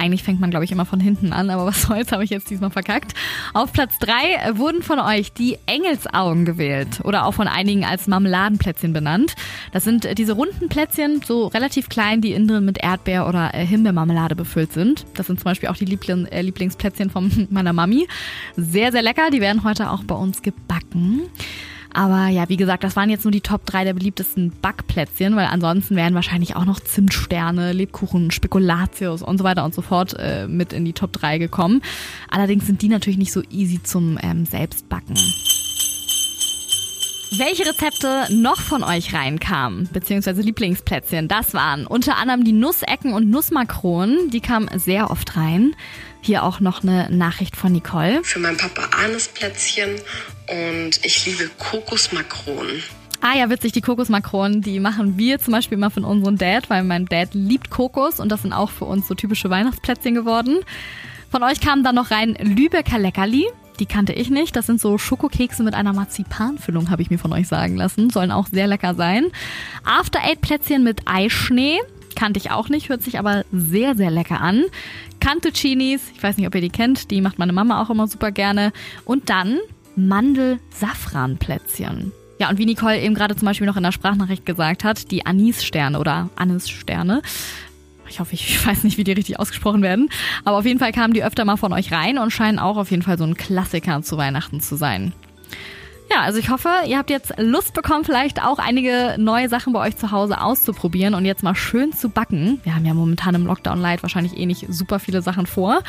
eigentlich 0.00 0.22
fängt 0.22 0.40
man, 0.40 0.50
glaube 0.50 0.64
ich, 0.64 0.72
immer 0.72 0.86
von 0.86 0.98
hinten 0.98 1.32
an, 1.32 1.50
aber 1.50 1.66
was 1.66 1.82
soll's, 1.86 2.10
habe 2.10 2.24
ich 2.24 2.30
jetzt 2.30 2.50
diesmal 2.50 2.70
verkackt. 2.70 3.12
Auf 3.52 3.72
Platz 3.72 3.98
drei 3.98 4.56
wurden 4.56 4.82
von 4.82 4.98
euch 4.98 5.32
die 5.32 5.58
Engelsaugen 5.66 6.44
gewählt 6.44 7.00
oder 7.04 7.26
auch 7.26 7.32
von 7.32 7.46
einigen 7.46 7.84
als 7.84 8.06
Marmeladenplätzchen 8.06 8.92
benannt. 8.92 9.34
Das 9.72 9.84
sind 9.84 10.18
diese 10.18 10.32
runden 10.32 10.68
Plätzchen, 10.68 11.20
so 11.22 11.48
relativ 11.48 11.88
klein, 11.88 12.20
die 12.20 12.32
innen 12.32 12.48
drin 12.48 12.64
mit 12.64 12.78
Erdbeer- 12.82 13.28
oder 13.28 13.54
äh, 13.54 13.66
Himbeermarmelade 13.66 14.34
befüllt 14.34 14.72
sind. 14.72 15.04
Das 15.14 15.26
sind 15.26 15.38
zum 15.38 15.44
Beispiel 15.44 15.68
auch 15.68 15.76
die 15.76 15.84
Liebling 15.84 16.26
äh, 16.26 16.42
Lieblingsplätzchen 16.42 17.10
von 17.10 17.48
meiner 17.50 17.72
Mami. 17.72 18.08
Sehr, 18.56 18.92
sehr 18.92 19.02
lecker. 19.02 19.30
Die 19.30 19.40
werden 19.40 19.64
heute 19.64 19.90
auch 19.90 20.04
bei 20.04 20.14
uns 20.14 20.42
gebacken. 20.42 21.22
Aber 21.92 22.28
ja, 22.28 22.48
wie 22.48 22.56
gesagt, 22.56 22.84
das 22.84 22.96
waren 22.96 23.10
jetzt 23.10 23.24
nur 23.24 23.32
die 23.32 23.40
Top 23.40 23.66
3 23.66 23.84
der 23.84 23.94
beliebtesten 23.94 24.52
Backplätzchen, 24.62 25.34
weil 25.36 25.46
ansonsten 25.46 25.96
wären 25.96 26.14
wahrscheinlich 26.14 26.56
auch 26.56 26.64
noch 26.64 26.80
Zimtsterne, 26.80 27.72
Lebkuchen, 27.72 28.30
Spekulatius 28.30 29.22
und 29.22 29.38
so 29.38 29.44
weiter 29.44 29.64
und 29.64 29.74
so 29.74 29.82
fort 29.82 30.14
äh, 30.18 30.46
mit 30.46 30.72
in 30.72 30.84
die 30.84 30.92
Top 30.92 31.12
3 31.12 31.38
gekommen. 31.38 31.82
Allerdings 32.30 32.66
sind 32.66 32.82
die 32.82 32.88
natürlich 32.88 33.18
nicht 33.18 33.32
so 33.32 33.42
easy 33.50 33.82
zum 33.82 34.18
ähm, 34.22 34.46
Selbstbacken. 34.46 35.16
Welche 37.32 37.64
Rezepte 37.64 38.26
noch 38.30 38.60
von 38.60 38.82
euch 38.82 39.14
reinkamen, 39.14 39.88
beziehungsweise 39.92 40.42
Lieblingsplätzchen, 40.42 41.28
das 41.28 41.54
waren 41.54 41.86
unter 41.86 42.16
anderem 42.16 42.42
die 42.42 42.52
Nussecken 42.52 43.12
und 43.12 43.30
Nussmakronen. 43.30 44.30
Die 44.30 44.40
kamen 44.40 44.68
sehr 44.78 45.12
oft 45.12 45.36
rein. 45.36 45.76
Hier 46.22 46.42
auch 46.42 46.58
noch 46.58 46.82
eine 46.82 47.08
Nachricht 47.08 47.54
von 47.54 47.70
Nicole. 47.70 48.24
Für 48.24 48.40
meinen 48.40 48.56
Papa 48.56 48.82
Ahnesplätzchen 49.04 49.90
und 50.50 51.04
ich 51.04 51.26
liebe 51.26 51.48
Kokosmakronen. 51.58 52.82
Ah 53.22 53.36
ja, 53.36 53.50
witzig, 53.50 53.72
die 53.72 53.82
Kokosmakronen, 53.82 54.62
die 54.62 54.80
machen 54.80 55.18
wir 55.18 55.38
zum 55.38 55.52
Beispiel 55.52 55.76
immer 55.76 55.90
von 55.90 56.04
unserem 56.04 56.38
Dad, 56.38 56.70
weil 56.70 56.84
mein 56.84 57.04
Dad 57.04 57.34
liebt 57.34 57.68
Kokos 57.70 58.18
und 58.18 58.30
das 58.30 58.42
sind 58.42 58.52
auch 58.52 58.70
für 58.70 58.86
uns 58.86 59.06
so 59.08 59.14
typische 59.14 59.50
Weihnachtsplätzchen 59.50 60.14
geworden. 60.14 60.60
Von 61.30 61.42
euch 61.42 61.60
kamen 61.60 61.84
dann 61.84 61.94
noch 61.94 62.10
rein 62.10 62.36
Lübecker 62.40 62.98
Leckerli. 62.98 63.46
Die 63.78 63.86
kannte 63.86 64.12
ich 64.12 64.30
nicht. 64.30 64.56
Das 64.56 64.66
sind 64.66 64.80
so 64.80 64.98
Schokokekse 64.98 65.62
mit 65.62 65.74
einer 65.74 65.92
Marzipanfüllung, 65.92 66.90
habe 66.90 67.02
ich 67.02 67.10
mir 67.10 67.18
von 67.18 67.32
euch 67.32 67.46
sagen 67.46 67.76
lassen. 67.76 68.10
Sollen 68.10 68.32
auch 68.32 68.46
sehr 68.46 68.66
lecker 68.66 68.94
sein. 68.94 69.26
After 69.84 70.20
Eight 70.24 70.40
Plätzchen 70.40 70.82
mit 70.82 71.02
Eischnee. 71.06 71.78
Kannte 72.16 72.40
ich 72.40 72.50
auch 72.50 72.68
nicht, 72.68 72.88
hört 72.88 73.02
sich 73.02 73.18
aber 73.18 73.44
sehr, 73.52 73.94
sehr 73.94 74.10
lecker 74.10 74.40
an. 74.40 74.64
Cantuccinis, 75.20 76.02
ich 76.14 76.22
weiß 76.22 76.36
nicht, 76.36 76.46
ob 76.46 76.54
ihr 76.54 76.60
die 76.60 76.70
kennt, 76.70 77.10
die 77.10 77.20
macht 77.20 77.38
meine 77.38 77.52
Mama 77.52 77.80
auch 77.80 77.90
immer 77.90 78.08
super 78.08 78.32
gerne. 78.32 78.72
Und 79.04 79.30
dann 79.30 79.58
Mandel-Safran-Plätzchen. 80.08 82.12
Ja, 82.38 82.48
und 82.48 82.58
wie 82.58 82.66
Nicole 82.66 83.00
eben 83.00 83.14
gerade 83.14 83.36
zum 83.36 83.46
Beispiel 83.46 83.66
noch 83.66 83.76
in 83.76 83.82
der 83.82 83.92
Sprachnachricht 83.92 84.46
gesagt 84.46 84.82
hat, 84.82 85.10
die 85.10 85.26
Anis-Sterne 85.26 85.98
oder 85.98 86.30
Anis-Sterne. 86.36 87.22
Ich 88.08 88.18
hoffe, 88.18 88.34
ich 88.34 88.66
weiß 88.66 88.84
nicht, 88.84 88.98
wie 88.98 89.04
die 89.04 89.12
richtig 89.12 89.38
ausgesprochen 89.38 89.82
werden. 89.82 90.08
Aber 90.44 90.58
auf 90.58 90.64
jeden 90.64 90.78
Fall 90.78 90.92
kamen 90.92 91.14
die 91.14 91.24
öfter 91.24 91.44
mal 91.44 91.56
von 91.56 91.72
euch 91.72 91.92
rein 91.92 92.18
und 92.18 92.30
scheinen 92.30 92.58
auch 92.58 92.76
auf 92.76 92.90
jeden 92.90 93.02
Fall 93.02 93.18
so 93.18 93.24
ein 93.24 93.36
Klassiker 93.36 94.02
zu 94.02 94.16
Weihnachten 94.16 94.60
zu 94.60 94.76
sein. 94.76 95.12
Ja, 96.12 96.22
also 96.22 96.40
ich 96.40 96.50
hoffe, 96.50 96.68
ihr 96.86 96.98
habt 96.98 97.08
jetzt 97.08 97.34
Lust 97.38 97.72
bekommen, 97.72 98.04
vielleicht 98.04 98.42
auch 98.42 98.58
einige 98.58 99.14
neue 99.16 99.48
Sachen 99.48 99.72
bei 99.72 99.86
euch 99.86 99.96
zu 99.96 100.10
Hause 100.10 100.40
auszuprobieren 100.40 101.14
und 101.14 101.24
jetzt 101.24 101.44
mal 101.44 101.54
schön 101.54 101.92
zu 101.92 102.08
backen. 102.08 102.58
Wir 102.64 102.74
haben 102.74 102.84
ja 102.84 102.94
momentan 102.94 103.36
im 103.36 103.46
Lockdown 103.46 103.80
Light 103.80 104.02
wahrscheinlich 104.02 104.36
eh 104.36 104.44
nicht 104.44 104.66
super 104.68 104.98
viele 104.98 105.22
Sachen 105.22 105.46
vor. 105.46 105.82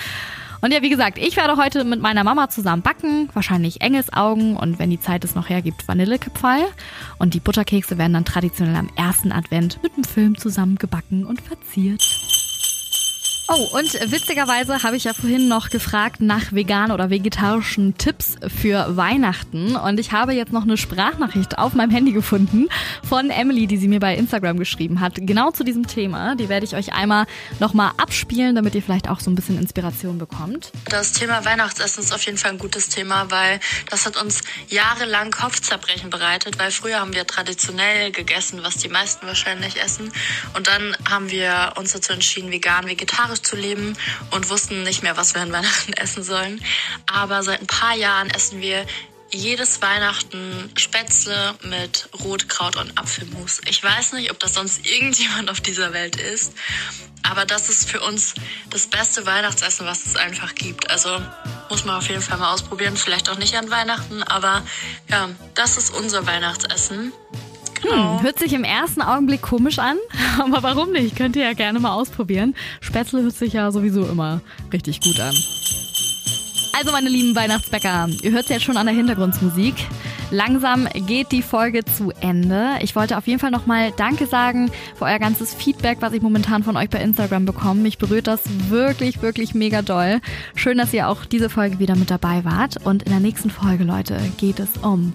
Und 0.62 0.72
ja, 0.72 0.84
wie 0.84 0.90
gesagt, 0.90 1.18
ich 1.18 1.38
werde 1.38 1.58
heute 1.58 1.84
mit 1.84 2.02
meiner 2.02 2.24
Mama 2.24 2.50
zusammen 2.50 2.84
backen, 2.84 3.30
wahrscheinlich 3.34 3.82
Engelsaugen 3.82 4.56
und 4.56 4.78
wenn 4.78 4.92
die 4.92 5.00
Zeit 5.00 5.24
es 5.24 5.34
noch 5.34 5.50
hergibt, 5.50 5.88
Vanillekipferl. 5.88 6.68
Und 7.18 7.34
die 7.34 7.40
Butterkekse 7.40 7.98
werden 7.98 8.14
dann 8.14 8.26
traditionell 8.26 8.76
am 8.76 8.90
ersten 8.96 9.32
Advent 9.32 9.82
mit 9.82 9.98
dem 9.98 10.04
Film 10.04 10.38
zusammen 10.38 10.76
gebacken 10.76 11.26
und 11.26 11.42
verziert. 11.42 12.04
Oh, 13.54 13.68
und 13.78 13.94
witzigerweise 14.14 14.82
habe 14.82 14.96
ich 14.96 15.04
ja 15.04 15.14
vorhin 15.14 15.50
noch 15.50 15.70
gefragt 15.70 16.22
nach 16.22 16.54
veganen 16.54 16.94
oder 16.94 17.10
vegetarischen 17.10 17.98
Tipps 17.98 18.38
für 18.48 18.96
Weihnachten. 18.96 19.76
Und 19.76 20.00
ich 20.00 20.14
habe 20.14 20.32
jetzt 20.32 20.54
noch 20.54 20.64
eine 20.64 20.78
Sprachnachricht 20.78 21.58
auf 21.58 21.74
meinem 21.74 21.92
Handy 21.92 22.14
gefunden 22.14 22.70
von 23.04 23.30
Emily, 23.30 23.68
die 23.68 23.76
sie 23.76 23.90
mir 23.90 24.00
bei 24.00 24.16
Instagram 24.16 24.58
geschrieben 24.58 25.02
hat. 25.02 25.16
Genau 25.18 25.52
zu 25.52 25.66
diesem 25.66 25.86
Thema. 25.86 26.36
Die 26.38 26.48
werde 26.48 26.66
ich 26.66 26.78
euch 26.78 26.94
einmal 26.94 27.26
nochmal 27.60 27.92
abspielen, 27.98 28.56
damit 28.56 28.74
ihr 28.74 28.82
vielleicht 28.82 29.10
auch 29.10 29.20
so 29.20 29.30
ein 29.30 29.36
bisschen 29.36 29.60
Inspiration 29.60 30.18
bekommt. 30.18 30.72
Das 30.86 31.12
Thema 31.12 31.44
Weihnachtsessen 31.44 32.06
ist 32.06 32.14
auf 32.14 32.26
jeden 32.26 32.38
Fall 32.38 32.52
ein 32.52 32.58
gutes 32.58 32.88
Thema, 32.88 33.32
weil 33.32 33.60
das 33.90 34.06
hat 34.06 34.16
uns 34.16 34.44
jahrelang 34.70 35.30
Kopfzerbrechen 35.30 36.10
bereitet, 36.10 36.58
weil 36.58 36.72
früher 36.72 37.02
haben 37.02 37.14
wir 37.14 37.28
traditionell 37.28 38.14
gegessen, 38.14 38.62
was 38.64 38.78
die 38.78 38.88
meisten 38.88 39.28
wahrscheinlich 39.28 39.82
essen. 39.82 40.10
Und 40.56 40.68
dann 40.68 40.96
haben 41.10 41.30
wir 41.30 41.74
uns 41.76 41.92
dazu 41.92 42.14
entschieden, 42.14 42.50
vegan, 42.50 42.88
vegetarisch 42.88 43.41
zu 43.42 43.56
leben 43.56 43.98
und 44.32 44.50
wussten 44.50 44.84
nicht 44.84 45.04
mehr, 45.04 45.18
was 45.18 45.34
wir 45.34 45.42
an 45.42 45.52
Weihnachten 45.52 45.94
essen 45.94 46.24
sollen. 46.24 46.64
Aber 47.12 47.44
seit 47.44 47.62
ein 47.62 47.68
paar 47.68 47.96
Jahren 47.96 48.30
essen 48.30 48.62
wir 48.62 48.86
jedes 49.34 49.82
Weihnachten 49.82 50.72
Spätzle 50.76 51.56
mit 51.64 52.10
Rotkraut 52.24 52.76
und 52.76 52.98
Apfelmus. 52.98 53.62
Ich 53.66 53.82
weiß 53.82 54.14
nicht, 54.14 54.30
ob 54.32 54.40
das 54.40 54.56
sonst 54.56 54.86
irgendjemand 54.86 55.50
auf 55.50 55.62
dieser 55.62 55.94
Welt 55.94 56.18
ist, 56.18 56.54
aber 57.24 57.46
das 57.46 57.70
ist 57.70 57.90
für 57.90 58.02
uns 58.02 58.34
das 58.70 58.88
beste 58.88 59.26
Weihnachtsessen, 59.26 59.86
was 59.86 60.06
es 60.06 60.16
einfach 60.16 60.54
gibt. 60.56 60.90
Also 60.90 61.10
muss 61.70 61.86
man 61.86 61.96
auf 61.96 62.10
jeden 62.10 62.22
Fall 62.22 62.38
mal 62.38 62.54
ausprobieren. 62.54 62.98
Vielleicht 62.98 63.30
auch 63.30 63.38
nicht 63.38 63.56
an 63.56 63.70
Weihnachten, 63.70 64.24
aber 64.24 64.64
ja, 65.10 65.30
das 65.54 65.78
ist 65.78 65.92
unser 65.92 66.26
Weihnachtsessen. 66.26 67.14
Genau. 67.82 68.18
Hm, 68.18 68.24
hört 68.24 68.40
sich 68.40 68.54
im 68.54 68.64
ersten 68.64 69.02
Augenblick 69.02 69.42
komisch 69.42 69.80
an, 69.80 69.98
aber 70.40 70.64
warum 70.64 70.92
nicht? 70.92 71.16
Könnt 71.16 71.36
ihr 71.36 71.44
ja 71.44 71.54
gerne 71.54 71.80
mal 71.80 71.94
ausprobieren. 71.94 72.56
Spätzle 72.80 73.24
hört 73.24 73.36
sich 73.36 73.54
ja 73.54 73.72
sowieso 73.72 74.06
immer 74.06 74.42
richtig 74.72 75.02
gut 75.02 75.20
an. 75.20 75.34
Also, 76.74 76.92
meine 76.94 77.10
lieben 77.10 77.36
Weihnachtsbäcker, 77.36 78.10
ihr 78.24 78.32
hört 78.32 78.46
es 78.46 78.50
jetzt 78.50 78.64
schon 78.64 78.78
an 78.78 78.88
der 78.88 78.96
Hintergrundmusik. 78.96 79.76
Langsam 80.32 80.88
geht 81.08 81.34
die 81.34 81.42
Folge 81.42 81.84
zu 81.84 82.12
Ende. 82.22 82.78
Ich 82.82 82.96
wollte 82.96 83.18
auf 83.18 83.28
jeden 83.28 83.40
Fall 83.40 83.52
nochmal 83.52 83.92
Danke 83.98 84.28
sagen 84.28 84.72
für 84.96 85.04
euer 85.04 85.20
ganzes 85.20 85.54
Feedback, 85.54 85.98
was 86.00 86.14
ich 86.14 86.22
momentan 86.22 86.64
von 86.64 86.78
euch 86.78 86.90
bei 86.90 87.00
Instagram 87.02 87.44
bekomme. 87.46 87.82
Mich 87.82 87.98
berührt 87.98 88.28
das 88.28 88.42
wirklich, 88.70 89.22
wirklich 89.22 89.54
mega 89.54 89.82
doll. 89.82 90.22
Schön, 90.56 90.78
dass 90.78 90.94
ihr 90.94 91.10
auch 91.10 91.26
diese 91.26 91.50
Folge 91.50 91.80
wieder 91.80 91.98
mit 91.98 92.10
dabei 92.10 92.46
wart. 92.46 92.78
Und 92.86 93.04
in 93.04 93.12
der 93.12 93.20
nächsten 93.20 93.50
Folge, 93.50 93.84
Leute, 93.84 94.18
geht 94.38 94.60
es 94.60 94.70
um 94.82 95.14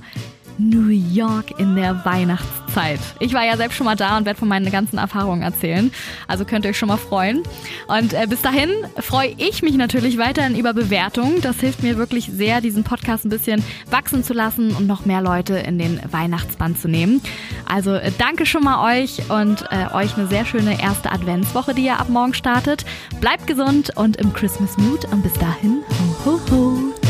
New 0.58 0.88
York 0.88 1.58
in 1.58 1.76
der 1.76 2.04
Weihnachtszeit. 2.04 3.00
Ich 3.20 3.34
war 3.34 3.44
ja 3.44 3.56
selbst 3.56 3.76
schon 3.76 3.84
mal 3.84 3.96
da 3.96 4.16
und 4.16 4.26
werde 4.26 4.38
von 4.38 4.48
meinen 4.48 4.70
ganzen 4.70 4.98
Erfahrungen 4.98 5.42
erzählen. 5.42 5.92
Also 6.28 6.44
könnt 6.44 6.64
ihr 6.64 6.70
euch 6.70 6.78
schon 6.78 6.88
mal 6.88 6.96
freuen. 6.96 7.42
Und 7.88 8.12
äh, 8.12 8.26
bis 8.28 8.42
dahin 8.42 8.70
freue 8.98 9.34
ich 9.38 9.62
mich 9.62 9.74
natürlich 9.74 10.18
weiterhin 10.18 10.56
über 10.56 10.72
Bewertungen. 10.72 11.40
Das 11.40 11.60
hilft 11.60 11.82
mir 11.82 11.96
wirklich 11.96 12.30
sehr, 12.32 12.60
diesen 12.60 12.84
Podcast 12.84 13.24
ein 13.24 13.30
bisschen 13.30 13.62
wachsen 13.90 14.24
zu 14.24 14.32
lassen 14.32 14.74
und 14.74 14.86
noch 14.86 15.06
mehr 15.06 15.20
Leute 15.20 15.54
in 15.56 15.78
den 15.78 16.00
Weihnachtsband 16.10 16.80
zu 16.80 16.88
nehmen. 16.88 17.20
Also 17.68 17.94
äh, 17.94 18.12
danke 18.18 18.46
schon 18.46 18.64
mal 18.64 19.00
euch 19.00 19.30
und 19.30 19.64
äh, 19.70 19.94
euch 19.94 20.16
eine 20.16 20.26
sehr 20.26 20.44
schöne 20.44 20.80
erste 20.80 21.12
Adventswoche, 21.12 21.74
die 21.74 21.84
ihr 21.84 22.00
ab 22.00 22.08
morgen 22.08 22.34
startet. 22.34 22.84
Bleibt 23.20 23.46
gesund 23.46 23.92
und 23.96 24.16
im 24.16 24.32
Christmas 24.32 24.76
Mood 24.78 25.04
und 25.12 25.22
bis 25.22 25.34
dahin, 25.34 25.82
ho 26.24 26.30
ho 26.30 26.40
ho. 26.50 27.05